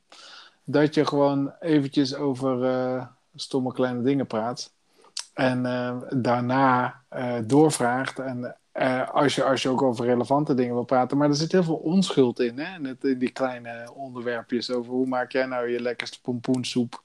Dat 0.64 0.94
je 0.94 1.06
gewoon 1.06 1.54
eventjes 1.60 2.16
over 2.16 2.64
uh, 2.64 3.06
stomme 3.36 3.74
kleine 3.74 4.02
dingen 4.02 4.28
praat. 4.28 4.72
En 5.34 5.66
uh, 5.66 5.98
daarna 6.10 7.02
doorvraagt. 7.46 8.20
En 8.20 8.58
als, 9.12 9.36
je, 9.36 9.44
als 9.44 9.62
je 9.62 9.70
ook 9.70 9.82
over 9.82 10.06
relevante 10.06 10.54
dingen 10.54 10.74
wil 10.74 10.84
praten. 10.84 11.18
Maar 11.18 11.30
er 11.30 11.36
zit 11.36 11.52
heel 11.52 11.64
veel 11.64 11.76
onschuld 11.76 12.40
in. 12.40 12.60
Hè? 12.60 12.88
Het, 12.88 13.04
in 13.04 13.18
die 13.18 13.32
kleine 13.32 13.92
onderwerpjes. 13.94 14.72
Over 14.72 14.92
hoe 14.92 15.08
maak 15.08 15.32
jij 15.32 15.46
nou 15.46 15.70
je 15.70 15.82
lekkerste 15.82 16.22
pompoensoep. 16.22 17.02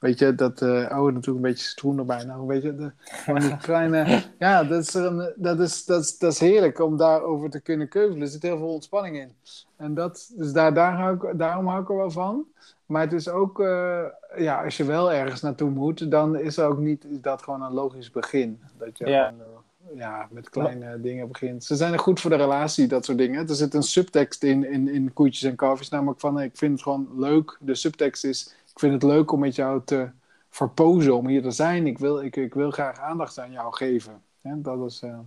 Weet 0.00 0.18
je, 0.18 0.34
dat, 0.34 0.60
uh, 0.60 0.68
oh, 0.68 1.04
natuurlijk 1.04 1.26
een 1.26 1.40
beetje 1.40 1.64
citroen 1.64 1.98
erbij. 1.98 2.24
Nou, 2.24 2.46
weet 2.46 2.62
je, 2.62 2.74
de, 2.74 2.90
die 3.38 3.56
kleine, 3.56 4.22
ja, 4.38 4.64
dat 4.64 4.82
is, 4.82 4.94
een, 4.94 5.32
dat, 5.36 5.60
is, 5.60 5.84
dat, 5.84 6.04
is, 6.04 6.18
dat 6.18 6.32
is 6.32 6.38
heerlijk 6.38 6.80
om 6.80 6.96
daarover 6.96 7.50
te 7.50 7.60
kunnen 7.60 7.88
keuvelen. 7.88 8.22
Er 8.22 8.28
zit 8.28 8.42
heel 8.42 8.58
veel 8.58 8.72
ontspanning 8.72 9.16
in. 9.16 9.32
En 9.76 9.94
dat, 9.94 10.32
dus 10.36 10.52
daar, 10.52 10.74
daar 10.74 10.92
hou 10.92 11.14
ik, 11.14 11.38
daarom 11.38 11.66
hou 11.66 11.82
ik 11.82 11.88
er 11.88 11.96
wel 11.96 12.10
van. 12.10 12.46
Maar 12.86 13.02
het 13.02 13.12
is 13.12 13.28
ook, 13.28 13.60
uh, 13.60 14.04
ja, 14.36 14.64
als 14.64 14.76
je 14.76 14.84
wel 14.84 15.12
ergens 15.12 15.40
naartoe 15.40 15.70
moet, 15.70 16.10
dan 16.10 16.38
is, 16.38 16.56
er 16.56 16.68
ook 16.68 16.78
niet, 16.78 17.04
is 17.04 17.20
dat 17.20 17.42
gewoon 17.42 17.62
een 17.62 17.72
logisch 17.72 18.10
begin. 18.10 18.60
Dat 18.78 18.98
je 18.98 19.06
ja. 19.06 19.26
Gewoon, 19.26 19.40
uh, 19.40 19.98
ja, 19.98 20.28
met 20.30 20.50
kleine 20.50 21.00
dingen 21.00 21.28
begint. 21.28 21.64
Ze 21.64 21.76
zijn 21.76 21.92
er 21.92 21.98
goed 21.98 22.20
voor 22.20 22.30
de 22.30 22.36
relatie, 22.36 22.86
dat 22.86 23.04
soort 23.04 23.18
dingen. 23.18 23.48
Er 23.48 23.54
zit 23.54 23.74
een 23.74 23.82
subtekst 23.82 24.42
in, 24.42 24.64
in, 24.64 24.88
in 24.88 25.12
koetjes 25.12 25.50
en 25.50 25.56
kalfjes, 25.56 25.88
namelijk 25.88 26.20
van, 26.20 26.40
ik 26.40 26.56
vind 26.56 26.72
het 26.72 26.82
gewoon 26.82 27.08
leuk. 27.16 27.58
De 27.60 27.74
subtekst 27.74 28.24
is, 28.24 28.54
ik 28.78 28.84
vind 28.84 29.02
het 29.02 29.10
leuk 29.10 29.32
om 29.32 29.40
met 29.40 29.54
jou 29.54 29.80
te 29.84 30.10
verpozen, 30.50 31.16
om 31.16 31.26
hier 31.26 31.42
te 31.42 31.50
zijn. 31.50 31.86
Ik 31.86 31.98
wil, 31.98 32.20
ik, 32.20 32.36
ik 32.36 32.54
wil 32.54 32.70
graag 32.70 32.98
aandacht 32.98 33.38
aan 33.38 33.52
jou 33.52 33.74
geven. 33.74 34.22
dat 34.42 34.90
is 34.90 35.02
uh, 35.02 35.18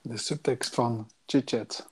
de 0.00 0.16
subtekst 0.16 0.74
van 0.74 1.08
chit-chat. 1.26 1.88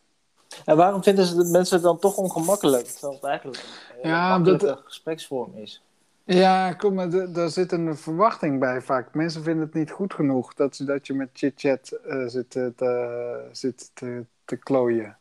En 0.64 0.77
waarom 0.77 1.03
vinden 1.03 1.24
ze 1.24 1.44
mensen 1.44 1.74
het 1.74 1.85
dan 1.85 1.98
toch 1.98 2.16
ongemakkelijk? 2.16 2.87
Terwijl 2.87 3.12
het 3.12 3.24
eigenlijk 3.24 3.64
een 4.03 4.09
ja, 4.11 4.38
dat, 4.38 4.81
gespreksvorm 4.85 5.57
is. 5.57 5.83
Ja, 6.24 6.72
kom, 6.72 6.94
maar 6.94 7.33
daar 7.33 7.50
zit 7.50 7.72
een 7.72 7.96
verwachting 7.96 8.61
bij 8.61 8.81
vaak. 8.81 9.14
Mensen 9.14 9.42
vinden 9.42 9.64
het 9.64 9.74
niet 9.74 9.90
goed 9.90 10.14
genoeg 10.14 10.55
dat, 10.55 10.81
dat 10.85 11.07
je 11.07 11.14
met 11.14 11.29
chit-chat 11.33 11.98
uh, 12.07 12.27
zit, 12.27 12.50
te, 12.50 13.48
zit 13.53 13.90
te, 13.94 14.24
te 14.44 14.57
klooien. 14.57 15.16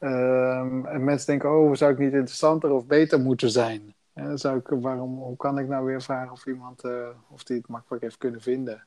Um, 0.00 0.86
en 0.86 1.04
mensen 1.04 1.26
denken, 1.26 1.50
oh, 1.50 1.74
zou 1.74 1.92
ik 1.92 1.98
niet 1.98 2.12
interessanter 2.12 2.70
of 2.70 2.86
beter 2.86 3.20
moeten 3.20 3.50
zijn? 3.50 3.94
Ja, 4.16 4.36
zou 4.36 4.58
ik, 4.58 4.66
waarom, 4.68 5.18
hoe 5.18 5.36
kan 5.36 5.58
ik 5.58 5.68
nou 5.68 5.84
weer 5.84 6.02
vragen 6.02 6.32
of 6.32 6.46
iemand 6.46 6.84
uh, 6.84 7.08
of 7.28 7.44
die 7.44 7.56
het 7.56 7.68
makkelijk 7.68 8.02
heeft 8.02 8.18
kunnen 8.18 8.40
vinden? 8.40 8.84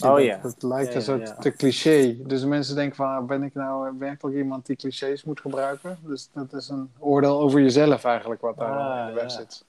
Oh 0.00 0.20
ja. 0.20 0.38
Het 0.42 0.62
lijkt 0.62 0.94
een 0.94 1.02
soort 1.02 1.40
te 1.40 1.52
cliché. 1.52 2.16
Dus 2.26 2.44
mensen 2.44 2.74
denken 2.74 2.96
van, 2.96 3.06
ah, 3.06 3.26
ben 3.26 3.42
ik 3.42 3.54
nou 3.54 3.98
werkelijk 3.98 4.36
iemand 4.36 4.66
die 4.66 4.76
clichés 4.76 5.24
moet 5.24 5.40
gebruiken? 5.40 5.98
Dus 6.02 6.28
dat 6.32 6.52
is 6.52 6.68
een 6.68 6.90
oordeel 6.98 7.40
over 7.40 7.60
jezelf 7.60 8.04
eigenlijk 8.04 8.40
wat 8.40 8.56
daar 8.56 8.78
ah, 8.78 9.08
in 9.08 9.14
de 9.14 9.20
weg 9.20 9.30
zit. 9.30 9.64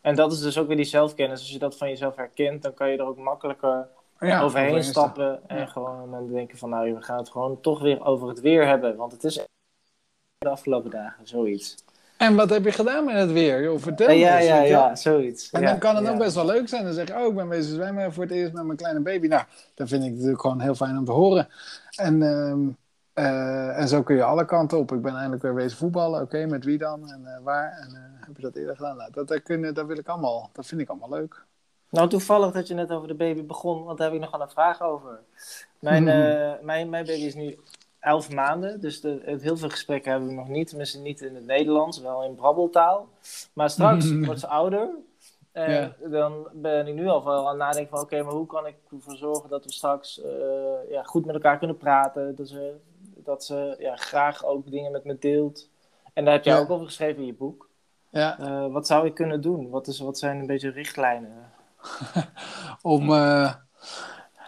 En 0.00 0.14
dat 0.14 0.32
is 0.32 0.40
dus 0.40 0.58
ook 0.58 0.66
weer 0.66 0.76
die 0.76 0.84
zelfkennis. 0.84 1.38
Als 1.38 1.50
je 1.50 1.58
dat 1.58 1.76
van 1.76 1.88
jezelf 1.88 2.16
herkent, 2.16 2.62
dan 2.62 2.74
kan 2.74 2.90
je 2.90 2.98
er 2.98 3.06
ook 3.06 3.18
makkelijker 3.18 3.88
overheen 4.20 4.84
stappen. 4.84 5.48
En 5.48 5.68
gewoon 5.68 6.32
denken 6.32 6.58
van, 6.58 6.70
nou, 6.70 6.94
we 6.94 7.02
gaan 7.02 7.18
het 7.18 7.30
gewoon 7.30 7.60
toch 7.60 7.80
weer 7.80 8.04
over 8.04 8.28
het 8.28 8.40
weer 8.40 8.66
hebben. 8.66 8.96
Want 8.96 9.12
het 9.12 9.24
is 9.24 9.40
de 10.38 10.48
afgelopen 10.48 10.90
dagen 10.90 11.26
zoiets. 11.26 11.84
En 12.22 12.36
wat 12.36 12.50
heb 12.50 12.64
je 12.64 12.72
gedaan 12.72 13.04
met 13.04 13.14
het 13.14 13.32
weer? 13.32 13.62
Joh, 13.62 13.78
vertel 13.78 14.06
me 14.06 14.14
Ja, 14.14 14.38
ja, 14.38 14.60
ja, 14.60 14.94
zoiets. 14.94 15.50
En 15.50 15.62
dan 15.62 15.78
kan 15.78 15.96
het 15.96 16.08
ook 16.08 16.18
best 16.18 16.34
wel 16.34 16.46
leuk 16.46 16.68
zijn. 16.68 16.84
Dan 16.84 16.92
zeg 16.92 17.08
je, 17.08 17.14
oh, 17.14 17.26
ik 17.26 17.34
ben 17.34 17.48
bezig 17.48 17.74
zwemmen 17.74 18.12
voor 18.12 18.22
het 18.22 18.32
eerst 18.32 18.52
met 18.52 18.64
mijn 18.64 18.76
kleine 18.76 19.00
baby. 19.00 19.26
Nou, 19.26 19.42
dan 19.74 19.88
vind 19.88 20.04
ik 20.04 20.12
natuurlijk 20.12 20.40
gewoon 20.40 20.60
heel 20.60 20.74
fijn 20.74 20.98
om 20.98 21.04
te 21.04 21.12
horen. 21.12 21.48
En, 21.96 22.22
ehm, 22.22 22.60
eh, 23.12 23.78
en 23.78 23.88
zo 23.88 24.02
kun 24.02 24.16
je 24.16 24.22
alle 24.22 24.44
kanten 24.44 24.78
op. 24.78 24.92
Ik 24.92 25.02
ben 25.02 25.14
eindelijk 25.14 25.42
weer 25.42 25.54
wezen 25.54 25.78
voetballen. 25.78 26.20
Oké, 26.20 26.46
met 26.46 26.64
wie 26.64 26.78
dan? 26.78 27.10
En 27.10 27.20
uh, 27.24 27.44
waar? 27.44 27.78
En 27.80 27.88
uh, 27.92 28.26
heb 28.26 28.36
je 28.36 28.42
dat 28.42 28.56
eerder 28.56 28.76
gedaan? 28.76 28.96
Nou, 28.96 29.12
dat, 29.12 29.28
dat, 29.28 29.42
kun, 29.42 29.74
dat, 29.74 29.86
wil 29.86 29.98
ik 29.98 30.08
allemaal. 30.08 30.50
Dat 30.52 30.66
vind 30.66 30.80
ik 30.80 30.88
allemaal 30.88 31.10
leuk. 31.10 31.44
Nou, 31.90 32.08
toevallig 32.08 32.52
dat 32.52 32.68
je 32.68 32.74
net 32.74 32.90
over 32.90 33.08
de 33.08 33.14
baby 33.14 33.44
begon, 33.44 33.84
want 33.84 33.98
daar 33.98 34.06
heb 34.06 34.16
ik 34.16 34.22
nog 34.22 34.30
wel 34.30 34.40
een 34.40 34.50
vraag 34.50 34.82
over. 34.82 35.20
Mijn, 35.78 36.04
mijn, 36.62 36.90
mijn 36.90 36.90
baby 36.90 37.24
is 37.24 37.34
nu 37.34 37.58
elf 38.02 38.30
maanden. 38.30 38.80
Dus 38.80 39.00
de, 39.00 39.36
heel 39.40 39.56
veel 39.56 39.68
gesprekken 39.68 40.10
hebben 40.10 40.28
we 40.28 40.34
nog 40.34 40.48
niet. 40.48 40.68
Tenminste 40.68 40.98
niet 41.00 41.20
in 41.20 41.34
het 41.34 41.46
Nederlands, 41.46 42.00
wel 42.00 42.24
in 42.24 42.34
brabbeltaal. 42.34 43.08
Maar 43.52 43.70
straks 43.70 44.12
wordt 44.26 44.40
ze 44.40 44.46
ouder. 44.46 44.88
En 45.52 45.94
dan 46.10 46.48
ben 46.52 46.86
ik 46.86 46.94
nu 46.94 47.08
al 47.08 47.24
wel 47.24 47.42
aan 47.42 47.48
het 47.48 47.56
nadenken 47.56 47.90
van... 47.90 48.00
Oké, 48.00 48.22
maar 48.22 48.32
hoe 48.32 48.46
kan 48.46 48.66
ik 48.66 48.74
ervoor 48.90 49.16
zorgen 49.16 49.48
dat 49.48 49.64
we 49.64 49.72
straks 49.72 50.18
uh, 50.18 50.90
ja, 50.90 51.02
goed 51.02 51.24
met 51.24 51.34
elkaar 51.34 51.58
kunnen 51.58 51.76
praten? 51.76 52.36
Dat 52.36 52.48
ze, 52.48 52.74
dat 53.14 53.44
ze 53.44 53.76
ja, 53.78 53.96
graag 53.96 54.44
ook 54.44 54.70
dingen 54.70 54.92
met 54.92 55.04
me 55.04 55.18
deelt. 55.18 55.68
En 56.12 56.24
daar 56.24 56.34
heb 56.34 56.44
jij 56.44 56.58
ook 56.58 56.70
over 56.70 56.86
geschreven 56.86 57.20
in 57.20 57.26
je 57.26 57.34
boek. 57.34 57.68
Ja. 58.10 58.38
Uh, 58.40 58.72
wat 58.72 58.86
zou 58.86 59.06
ik 59.06 59.14
kunnen 59.14 59.40
doen? 59.40 59.70
Wat, 59.70 59.86
is, 59.86 60.00
wat 60.00 60.18
zijn 60.18 60.38
een 60.38 60.46
beetje 60.46 60.70
richtlijnen? 60.70 61.52
Om... 62.82 63.10
Uh, 63.10 63.54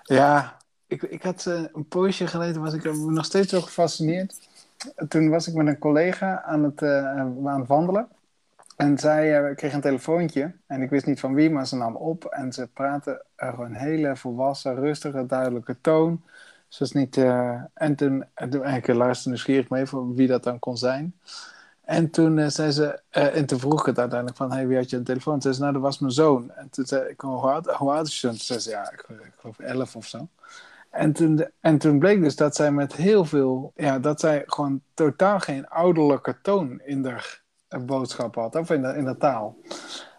ja, 0.03 0.57
ik, 0.95 1.03
ik 1.03 1.23
had 1.23 1.45
uh, 1.49 1.65
een 1.73 1.89
poosje 1.89 2.27
geleden, 2.27 2.63
was 2.63 2.73
ik 2.73 2.95
nog 2.95 3.25
steeds 3.25 3.51
zo 3.51 3.61
gefascineerd. 3.61 4.49
Toen 5.09 5.29
was 5.31 5.49
ik 5.49 5.55
met 5.55 5.67
een 5.67 5.79
collega 5.79 6.43
aan 6.43 6.65
het, 6.65 6.83
uh, 6.83 7.07
aan 7.17 7.59
het 7.61 7.69
wandelen. 7.69 8.09
En 8.77 8.99
zij 8.99 9.51
uh, 9.51 9.57
kreeg 9.57 9.73
een 9.73 9.81
telefoontje 9.81 10.55
en 10.67 10.83
ik 10.83 10.91
wist 10.91 11.07
niet 11.07 11.21
van 11.21 11.35
wie, 11.35 11.51
maar 11.51 11.67
ze 11.67 11.77
nam 11.77 11.97
op 11.97 12.25
en 12.25 12.53
ze 12.53 12.69
praatte 12.73 13.25
gewoon 13.37 13.67
een 13.67 13.75
hele 13.75 14.17
volwassen, 14.17 14.75
rustige, 14.75 15.27
duidelijke 15.27 15.77
toon. 15.81 16.23
Ze 16.69 16.79
was 16.79 16.93
niet, 16.93 17.17
uh, 17.17 17.61
en 17.75 17.95
toen, 17.95 18.25
en 18.35 18.51
toen 18.51 18.67
ik 18.67 18.87
luisterde 18.87 19.29
nieuwsgierig 19.29 19.69
mee 19.69 19.87
voor 19.87 20.15
wie 20.15 20.27
dat 20.27 20.43
dan 20.43 20.59
kon 20.59 20.77
zijn. 20.77 21.15
En 21.85 22.11
toen 22.11 22.37
uh, 22.37 22.49
zei 22.49 22.71
ze, 22.71 23.01
en 23.11 23.47
toen 23.47 23.59
vroeg 23.59 23.81
ik 23.81 23.87
het 23.87 23.99
uiteindelijk 23.99 24.39
van, 24.39 24.53
hey, 24.53 24.67
wie 24.67 24.77
had 24.77 24.91
je 24.91 24.97
een 24.97 25.05
telefoon? 25.05 25.33
Toen 25.33 25.43
zei 25.43 25.55
ze, 25.55 25.61
nou, 25.61 25.73
dat 25.73 25.83
was 25.83 25.99
mijn 25.99 26.13
zoon. 26.13 26.51
En 26.51 26.71
toen 26.71 26.87
zei 26.87 27.09
ik, 27.09 27.21
hoe 27.21 27.91
oud, 27.91 28.07
is 28.07 28.21
je? 28.21 28.29
Toen 28.29 28.37
zei 28.37 28.59
ze, 28.59 28.71
ja, 28.71 28.93
ik, 28.93 29.07
ik 29.09 29.33
geloof 29.39 29.59
elf 29.59 29.97
of 29.97 30.07
zo. 30.07 30.29
En 30.95 31.13
toen, 31.13 31.47
en 31.61 31.79
toen 31.79 31.99
bleek 31.99 32.23
dus 32.23 32.37
dat 32.37 32.57
zij 32.57 32.73
met 32.73 32.95
heel 32.95 33.25
veel, 33.25 33.73
ja, 33.75 33.99
dat 33.99 34.21
zij 34.21 34.43
gewoon 34.47 34.81
totaal 34.95 35.41
geen 35.41 35.69
ouderlijke 35.69 36.39
toon 36.43 36.81
in 36.81 37.03
de 37.03 37.21
boodschap 37.87 38.35
had, 38.35 38.57
of 38.57 38.71
in 38.71 38.83
de, 38.83 38.89
in 38.89 39.05
de 39.05 39.17
taal. 39.17 39.57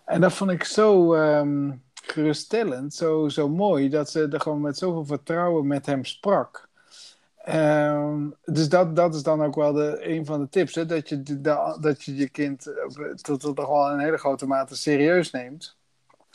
En 0.06 0.22
dat 0.22 0.34
vond 0.34 0.52
ik 0.52 0.64
zo 0.64 1.16
um, 1.16 1.84
geruststellend, 1.94 2.94
zo, 2.94 3.30
zo 3.30 3.50
mooi, 3.50 3.90
dat 3.90 4.10
ze 4.10 4.28
er 4.28 4.42
gewoon 4.42 4.62
met 4.62 4.78
zoveel 4.78 5.06
vertrouwen 5.06 5.68
met 5.68 5.86
hem 5.86 6.06
sprak. 6.06 6.68
Um, 7.50 8.36
dus 8.44 8.70
dat, 8.70 8.96
dat 8.96 9.16
is 9.16 9.24
dan 9.24 9.44
ook 9.44 9.56
wel 9.56 9.74
de, 9.74 9.98
een 10.00 10.26
van 10.26 10.40
de 10.40 10.50
tips, 10.50 10.76
hè? 10.76 10.86
Dat, 10.86 11.10
je, 11.10 11.42
dat 11.80 12.04
je 12.04 12.16
je 12.16 12.30
kind 12.30 12.64
tot, 13.22 13.40
tot 13.40 13.56
toch 13.56 13.68
wel 13.68 13.90
een 13.92 14.00
hele 14.00 14.18
grote 14.18 14.48
mate 14.48 14.76
serieus 14.76 15.32
neemt. 15.32 15.78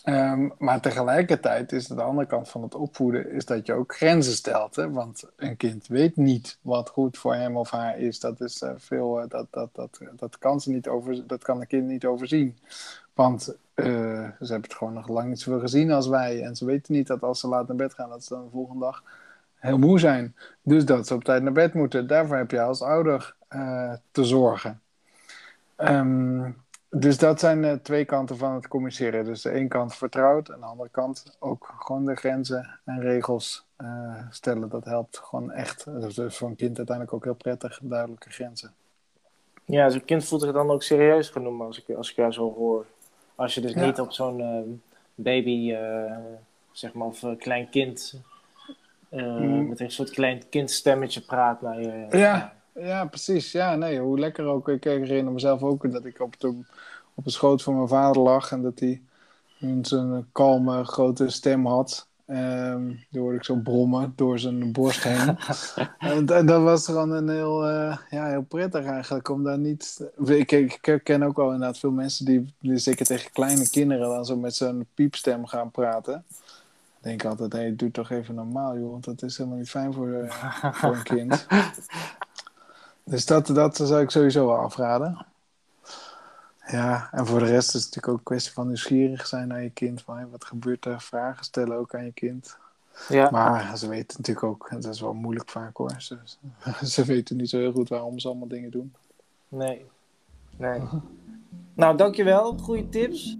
Um, 0.04 0.52
maar 0.58 0.80
tegelijkertijd 0.80 1.72
is 1.72 1.86
de 1.86 2.02
andere 2.02 2.26
kant 2.26 2.48
van 2.48 2.62
het 2.62 2.74
opvoeden 2.74 3.30
is 3.30 3.44
dat 3.44 3.66
je 3.66 3.72
ook 3.72 3.94
grenzen 3.96 4.32
stelt. 4.32 4.76
Hè? 4.76 4.90
Want 4.90 5.24
een 5.36 5.56
kind 5.56 5.86
weet 5.86 6.16
niet 6.16 6.58
wat 6.62 6.88
goed 6.88 7.18
voor 7.18 7.34
hem 7.34 7.56
of 7.56 7.70
haar 7.70 7.98
is. 7.98 8.20
Dat, 8.20 8.40
is, 8.40 8.62
uh, 8.62 8.70
veel, 8.76 9.22
uh, 9.22 9.28
dat, 9.28 9.46
dat, 9.50 9.68
dat, 9.72 10.00
dat, 10.16 10.38
kan 10.38 10.60
ze 10.60 10.70
niet 10.70 10.88
over, 10.88 11.26
dat 11.26 11.42
kan 11.42 11.60
een 11.60 11.66
kind 11.66 11.86
niet 11.86 12.04
overzien. 12.04 12.58
Want 13.14 13.42
ze 13.42 13.56
hebben 14.38 14.62
het 14.62 14.74
gewoon 14.74 14.92
nog 14.92 15.08
lang 15.08 15.28
niet 15.28 15.40
zoveel 15.40 15.60
gezien 15.60 15.92
als 15.92 16.06
wij. 16.06 16.42
En 16.42 16.56
ze 16.56 16.64
weten 16.64 16.94
niet 16.94 17.06
dat 17.06 17.22
als 17.22 17.40
ze 17.40 17.48
laat 17.48 17.66
naar 17.66 17.76
bed 17.76 17.94
gaan, 17.94 18.08
dat 18.08 18.24
ze 18.24 18.34
dan 18.34 18.44
de 18.44 18.50
volgende 18.50 18.84
dag 18.84 19.02
heel 19.54 19.78
moe 19.78 19.98
zijn. 19.98 20.34
Dus 20.62 20.84
dat 20.84 21.06
ze 21.06 21.14
op 21.14 21.24
tijd 21.24 21.42
naar 21.42 21.52
bed 21.52 21.74
moeten. 21.74 22.06
Daarvoor 22.06 22.36
heb 22.36 22.50
je 22.50 22.60
als 22.60 22.82
ouder 22.82 23.34
te 24.10 24.24
zorgen. 24.24 24.80
Um, 25.76 26.56
dus 26.90 27.18
dat 27.18 27.40
zijn 27.40 27.62
de 27.62 27.81
twee 27.83 28.05
kanten 28.05 28.37
van 28.37 28.55
het 28.55 28.68
communiceren. 28.68 29.24
Dus 29.24 29.42
de 29.42 29.50
ene 29.50 29.68
kant 29.68 29.94
vertrouwd 29.94 30.48
en 30.48 30.61
de 30.61 30.66
andere 30.66 30.88
kant 30.88 31.37
ook 31.38 31.74
gewoon 31.79 32.05
de 32.05 32.14
grenzen 32.14 32.79
en 32.85 33.00
regels 33.00 33.66
uh, 33.79 34.14
stellen. 34.31 34.68
Dat 34.68 34.85
helpt 34.85 35.18
gewoon 35.18 35.50
echt. 35.50 35.85
Dat 35.85 36.18
is 36.18 36.37
voor 36.37 36.48
een 36.48 36.57
kind 36.57 36.76
uiteindelijk 36.76 37.16
ook 37.16 37.24
heel 37.24 37.35
prettig, 37.35 37.81
duidelijke 37.83 38.31
grenzen. 38.31 38.74
Ja, 39.64 39.88
zo'n 39.88 40.05
kind 40.05 40.24
voelt 40.24 40.42
zich 40.42 40.53
dan 40.53 40.70
ook 40.70 40.83
serieus 40.83 41.29
genomen 41.29 41.66
als 41.66 41.83
ik, 41.83 41.96
als 41.96 42.11
ik 42.11 42.16
jou 42.16 42.33
zo 42.33 42.55
hoor. 42.55 42.87
Als 43.35 43.55
je 43.55 43.61
dus 43.61 43.72
ja. 43.72 43.85
niet 43.85 44.00
op 44.00 44.12
zo'n 44.12 44.40
uh, 44.40 44.76
baby, 45.14 45.72
uh, 45.72 46.16
zeg 46.72 46.92
maar, 46.92 47.07
of 47.07 47.24
klein 47.38 47.70
kind, 47.70 48.20
mm. 49.09 49.68
met 49.68 49.81
een 49.81 49.90
soort 49.90 50.11
klein 50.11 50.48
kindstemmetje 50.48 51.20
praat 51.20 51.62
naar 51.62 51.81
je. 51.81 52.07
Ja. 52.11 52.59
Ja, 52.74 53.04
precies. 53.04 53.52
Ja, 53.52 53.74
nee, 53.74 54.00
hoe 54.00 54.18
lekker 54.18 54.44
ook. 54.44 54.68
Ik 54.68 54.85
herinner 54.85 55.33
mezelf 55.33 55.62
ook 55.62 55.92
dat 55.92 56.04
ik 56.04 56.20
op 56.20 56.40
de, 56.40 56.64
op 57.14 57.24
de 57.24 57.30
schoot 57.30 57.62
van 57.62 57.76
mijn 57.76 57.88
vader 57.88 58.22
lag 58.22 58.52
en 58.52 58.62
dat 58.62 58.78
hij 58.78 59.02
zo'n 59.83 60.26
kalme, 60.33 60.85
grote 60.85 61.28
stem 61.28 61.66
had. 61.66 62.09
Um, 62.26 63.06
die 63.11 63.20
hoorde 63.20 63.37
ik 63.37 63.44
zo 63.44 63.56
brommen 63.56 64.12
door 64.16 64.38
zijn 64.38 64.72
borst 64.72 65.02
heen. 65.02 65.37
en, 65.98 66.26
en, 66.26 66.46
dat 66.46 66.62
was 66.62 66.85
gewoon 66.85 67.11
een 67.11 67.28
heel, 67.28 67.70
uh, 67.70 67.96
ja, 68.11 68.26
heel 68.26 68.42
prettig 68.42 68.85
eigenlijk. 68.85 69.28
Om 69.28 69.44
daar 69.44 69.59
niet... 69.59 70.11
Ik, 70.24 70.52
ik, 70.52 71.00
ken 71.04 71.22
ook 71.22 71.37
wel 71.37 71.52
inderdaad 71.52 71.78
veel 71.78 71.90
mensen 71.90 72.24
die, 72.24 72.54
die 72.61 72.78
zeker 72.78 73.06
tegen 73.06 73.33
kleine 73.33 73.70
kinderen 73.70 74.09
dan 74.09 74.24
zo 74.24 74.37
met 74.37 74.54
zo'n 74.54 74.87
piepstem 74.94 75.46
gaan 75.46 75.70
praten. 75.70 76.24
Ik 76.28 77.06
denk 77.06 77.24
altijd, 77.24 77.52
hé, 77.52 77.59
hey, 77.59 77.76
doe 77.76 77.90
toch 77.90 78.11
even 78.11 78.35
normaal, 78.35 78.78
joh. 78.78 78.90
Want 78.90 79.04
dat 79.04 79.22
is 79.22 79.37
helemaal 79.37 79.59
niet 79.59 79.70
fijn 79.70 79.92
voor, 79.92 80.09
uh, 80.09 80.33
voor 80.72 80.96
een 80.96 81.02
kind. 81.02 81.46
Dus 83.04 83.26
dat, 83.26 83.46
dat 83.46 83.76
zou 83.76 84.02
ik 84.02 84.10
sowieso 84.10 84.46
wel 84.46 84.56
afraden. 84.56 85.26
Ja, 86.66 87.08
en 87.12 87.26
voor 87.26 87.38
de 87.38 87.44
rest 87.44 87.74
is 87.74 87.84
het 87.84 87.84
natuurlijk 87.84 88.08
ook 88.08 88.18
een 88.18 88.24
kwestie 88.24 88.52
van 88.52 88.66
nieuwsgierig 88.66 89.26
zijn 89.26 89.48
naar 89.48 89.62
je 89.62 89.70
kind. 89.70 90.02
Van, 90.02 90.30
wat 90.30 90.44
gebeurt 90.44 90.84
er? 90.84 91.00
Vragen 91.00 91.44
stellen 91.44 91.76
ook 91.76 91.94
aan 91.94 92.04
je 92.04 92.12
kind. 92.12 92.56
Ja. 93.08 93.30
Maar 93.30 93.76
ze 93.78 93.88
weten 93.88 94.16
natuurlijk 94.16 94.46
ook, 94.46 94.68
dat 94.70 94.94
is 94.94 95.00
wel 95.00 95.14
moeilijk 95.14 95.50
vaak 95.50 95.76
hoor. 95.76 95.94
Ze, 95.98 96.18
ze 96.86 97.04
weten 97.04 97.36
niet 97.36 97.50
zo 97.50 97.58
heel 97.58 97.72
goed 97.72 97.88
waarom 97.88 98.18
ze 98.18 98.28
allemaal 98.28 98.48
dingen 98.48 98.70
doen. 98.70 98.94
Nee. 99.48 99.84
Nee. 100.56 100.80
nou, 101.74 101.96
dankjewel. 101.96 102.58
Goede 102.58 102.88
tips. 102.88 103.36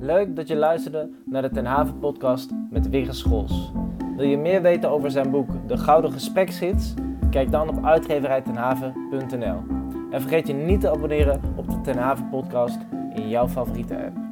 Leuk 0.00 0.36
dat 0.36 0.48
je 0.48 0.56
luisterde 0.56 1.10
naar 1.26 1.42
de 1.42 1.50
Ten 1.50 1.64
Haven 1.64 1.98
podcast 1.98 2.50
met 2.70 2.88
Wigge 2.88 3.12
Schols. 3.12 3.72
Wil 4.16 4.26
je 4.26 4.38
meer 4.38 4.62
weten 4.62 4.90
over 4.90 5.10
zijn 5.10 5.30
boek 5.30 5.68
De 5.68 5.78
Gouden 5.78 6.12
Gespreksgids? 6.12 6.94
Kijk 7.34 7.50
dan 7.50 7.68
op 7.68 7.84
uitgeverijtenhaven.nl. 7.84 9.62
En 10.10 10.20
vergeet 10.20 10.46
je 10.46 10.52
niet 10.52 10.80
te 10.80 10.90
abonneren 10.90 11.40
op 11.56 11.68
de 11.68 11.80
Ten 11.80 11.96
Haven 11.96 12.28
podcast 12.28 12.78
in 13.14 13.28
jouw 13.28 13.48
favoriete 13.48 14.04
app. 14.04 14.23